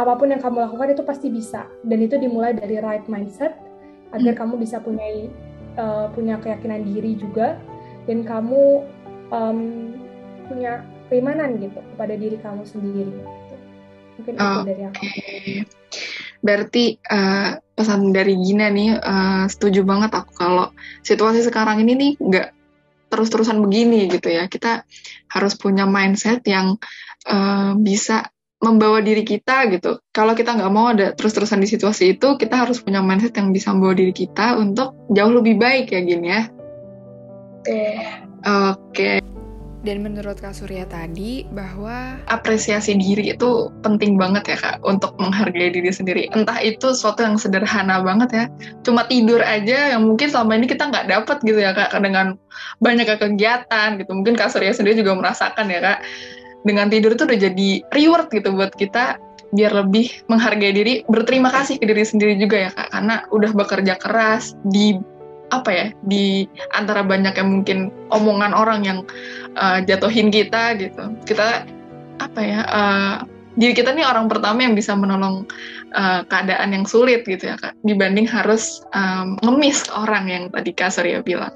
Apa 0.00 0.16
pun 0.16 0.32
yang 0.32 0.40
kamu 0.40 0.64
lakukan 0.64 0.96
itu 0.96 1.02
pasti 1.04 1.28
bisa 1.28 1.68
dan 1.84 1.98
itu 2.00 2.16
dimulai 2.16 2.56
dari 2.56 2.80
right 2.80 3.04
mindset 3.10 3.52
agar 4.14 4.32
kamu 4.34 4.62
bisa 4.62 4.80
punya 4.80 5.28
uh, 5.76 6.08
punya 6.14 6.40
keyakinan 6.40 6.86
diri 6.86 7.18
juga 7.18 7.60
dan 8.08 8.24
kamu 8.24 8.86
um, 9.30 9.58
punya 10.50 10.82
keimanan 11.10 11.58
gitu 11.58 11.78
kepada 11.94 12.14
diri 12.14 12.36
kamu 12.38 12.62
sendiri. 12.66 13.14
Mungkin 14.20 14.34
oh, 14.36 14.62
itu 14.62 14.68
dari 14.68 14.82
aku. 14.86 15.02
berarti 16.40 16.96
uh, 17.04 17.60
pesan 17.76 18.16
dari 18.16 18.32
Gina 18.40 18.72
nih 18.72 18.96
uh, 18.96 19.44
setuju 19.44 19.84
banget 19.84 20.08
aku 20.16 20.32
kalau 20.32 20.72
situasi 21.04 21.44
sekarang 21.44 21.84
ini 21.84 21.92
nih 21.96 22.12
nggak 22.16 22.48
terus-terusan 23.10 23.58
begini 23.60 24.06
gitu 24.06 24.30
ya. 24.30 24.46
Kita 24.46 24.86
harus 25.30 25.52
punya 25.58 25.84
mindset 25.84 26.46
yang 26.46 26.78
uh, 27.26 27.72
bisa 27.74 28.30
membawa 28.60 29.00
diri 29.00 29.24
kita 29.24 29.72
gitu. 29.72 30.04
Kalau 30.12 30.36
kita 30.36 30.52
nggak 30.52 30.72
mau 30.72 30.92
ada 30.92 31.16
terus-terusan 31.16 31.64
di 31.64 31.68
situasi 31.68 32.16
itu, 32.16 32.36
kita 32.36 32.68
harus 32.68 32.78
punya 32.84 33.00
mindset 33.00 33.32
yang 33.40 33.50
bisa 33.56 33.72
membawa 33.72 33.96
diri 33.96 34.12
kita 34.12 34.60
untuk 34.60 34.94
jauh 35.08 35.32
lebih 35.32 35.56
baik 35.56 35.90
ya 35.96 36.00
gini 36.04 36.28
ya. 36.28 36.42
Oke. 38.44 38.76
Okay. 38.92 39.18
Dan 39.80 40.04
menurut 40.04 40.36
Kak 40.36 40.52
Surya 40.52 40.84
tadi 40.84 41.48
bahwa 41.56 42.20
apresiasi 42.28 42.92
diri 43.00 43.32
itu 43.32 43.72
penting 43.80 44.20
banget 44.20 44.52
ya 44.52 44.56
Kak 44.60 44.76
untuk 44.84 45.16
menghargai 45.16 45.72
diri 45.72 45.88
sendiri. 45.88 46.28
Entah 46.36 46.60
itu 46.60 46.92
sesuatu 46.92 47.24
yang 47.24 47.40
sederhana 47.40 48.04
banget 48.04 48.28
ya, 48.28 48.44
cuma 48.84 49.08
tidur 49.08 49.40
aja 49.40 49.96
yang 49.96 50.04
mungkin 50.04 50.28
selama 50.28 50.60
ini 50.60 50.68
kita 50.68 50.84
nggak 50.84 51.08
dapat 51.08 51.40
gitu 51.48 51.64
ya 51.64 51.72
Kak 51.72 51.96
dengan 51.96 52.36
banyak 52.84 53.08
kegiatan 53.08 53.96
gitu. 53.96 54.12
Mungkin 54.12 54.36
Kak 54.36 54.52
Surya 54.52 54.76
sendiri 54.76 55.00
juga 55.00 55.16
merasakan 55.16 55.72
ya 55.72 55.80
Kak 55.80 55.98
dengan 56.68 56.92
tidur 56.92 57.16
itu 57.16 57.24
udah 57.24 57.40
jadi 57.40 57.68
reward 57.96 58.28
gitu 58.36 58.52
buat 58.52 58.76
kita 58.76 59.16
biar 59.50 59.72
lebih 59.74 60.12
menghargai 60.30 60.70
diri, 60.70 60.94
berterima 61.10 61.50
kasih 61.50 61.82
ke 61.82 61.88
diri 61.88 62.04
sendiri 62.06 62.38
juga 62.38 62.68
ya 62.68 62.70
Kak 62.70 62.88
karena 62.94 63.16
udah 63.34 63.50
bekerja 63.56 63.94
keras 63.98 64.54
di 64.70 64.94
apa 65.50 65.70
ya 65.70 65.86
di 66.06 66.46
antara 66.74 67.02
banyak 67.02 67.34
yang 67.34 67.48
mungkin 67.60 67.78
omongan 68.14 68.54
orang 68.54 68.80
yang 68.86 68.98
uh, 69.58 69.82
jatuhin 69.82 70.30
kita 70.30 70.78
gitu. 70.78 71.14
Kita 71.26 71.66
apa 72.20 72.40
ya 72.40 72.60
uh, 72.68 73.16
diri 73.58 73.74
kita 73.74 73.90
nih 73.90 74.06
orang 74.06 74.30
pertama 74.30 74.62
yang 74.62 74.78
bisa 74.78 74.94
menolong 74.94 75.44
uh, 75.96 76.22
keadaan 76.30 76.70
yang 76.70 76.86
sulit 76.86 77.26
gitu 77.26 77.50
ya 77.50 77.56
kak 77.58 77.74
dibanding 77.82 78.28
harus 78.28 78.84
um, 78.94 79.34
ngemis 79.42 79.90
orang 79.90 80.30
yang 80.30 80.44
tadi 80.52 80.70
kak 80.70 80.94
Surya 80.94 81.24
bilang 81.24 81.52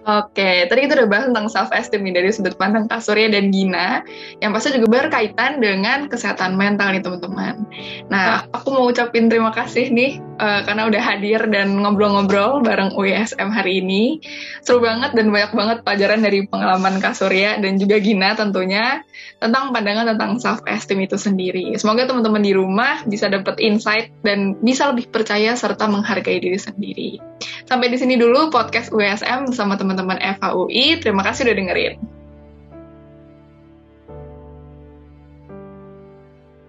Oke, 0.00 0.64
tadi 0.64 0.88
kita 0.88 0.96
udah 0.96 1.08
bahas 1.12 1.24
tentang 1.28 1.46
self 1.52 1.70
esteem 1.76 2.08
nih 2.08 2.14
dari 2.16 2.32
sudut 2.32 2.56
pandang 2.56 2.88
Kak 2.88 3.04
Surya 3.04 3.28
dan 3.28 3.52
Gina, 3.52 4.00
yang 4.40 4.56
pasti 4.56 4.72
juga 4.72 4.88
berkaitan 4.88 5.60
dengan 5.60 6.08
kesehatan 6.08 6.56
mental 6.56 6.96
nih 6.96 7.04
teman-teman. 7.04 7.68
Nah, 8.08 8.48
aku 8.48 8.72
mau 8.72 8.88
ucapin 8.88 9.28
terima 9.28 9.52
kasih 9.52 9.92
nih 9.92 10.16
uh, 10.40 10.64
karena 10.64 10.88
udah 10.88 11.02
hadir 11.04 11.40
dan 11.52 11.76
ngobrol-ngobrol 11.84 12.64
bareng 12.64 12.96
UISM 12.96 13.52
hari 13.52 13.84
ini. 13.84 14.24
Seru 14.64 14.80
banget 14.80 15.12
dan 15.12 15.28
banyak 15.28 15.52
banget 15.52 15.78
pelajaran 15.84 16.20
dari 16.24 16.48
pengalaman 16.48 16.96
Kak 16.96 17.12
Surya 17.12 17.60
dan 17.60 17.76
juga 17.76 18.00
Gina 18.00 18.32
tentunya 18.32 19.04
tentang 19.36 19.72
pandangan 19.76 20.16
tentang 20.16 20.40
self 20.40 20.64
esteem 20.64 21.04
itu 21.04 21.20
sendiri. 21.20 21.76
Semoga 21.76 22.08
teman-teman 22.08 22.40
di 22.40 22.56
rumah 22.56 23.04
bisa 23.04 23.28
dapat 23.28 23.60
insight 23.60 24.08
dan 24.24 24.56
bisa 24.64 24.88
lebih 24.88 25.12
percaya 25.12 25.52
serta 25.52 25.84
menghargai 25.84 26.40
diri 26.40 26.56
sendiri. 26.56 27.10
Sampai 27.68 27.88
di 27.88 27.96
sini 27.96 28.20
dulu 28.20 28.52
podcast 28.52 28.92
UISM 28.92 29.48
bersama 29.48 29.78
teman 29.78 29.89
teman-teman 29.90 30.22
FHUI. 30.38 31.02
Terima 31.02 31.26
kasih 31.26 31.50
udah 31.50 31.56
dengerin. 31.58 32.19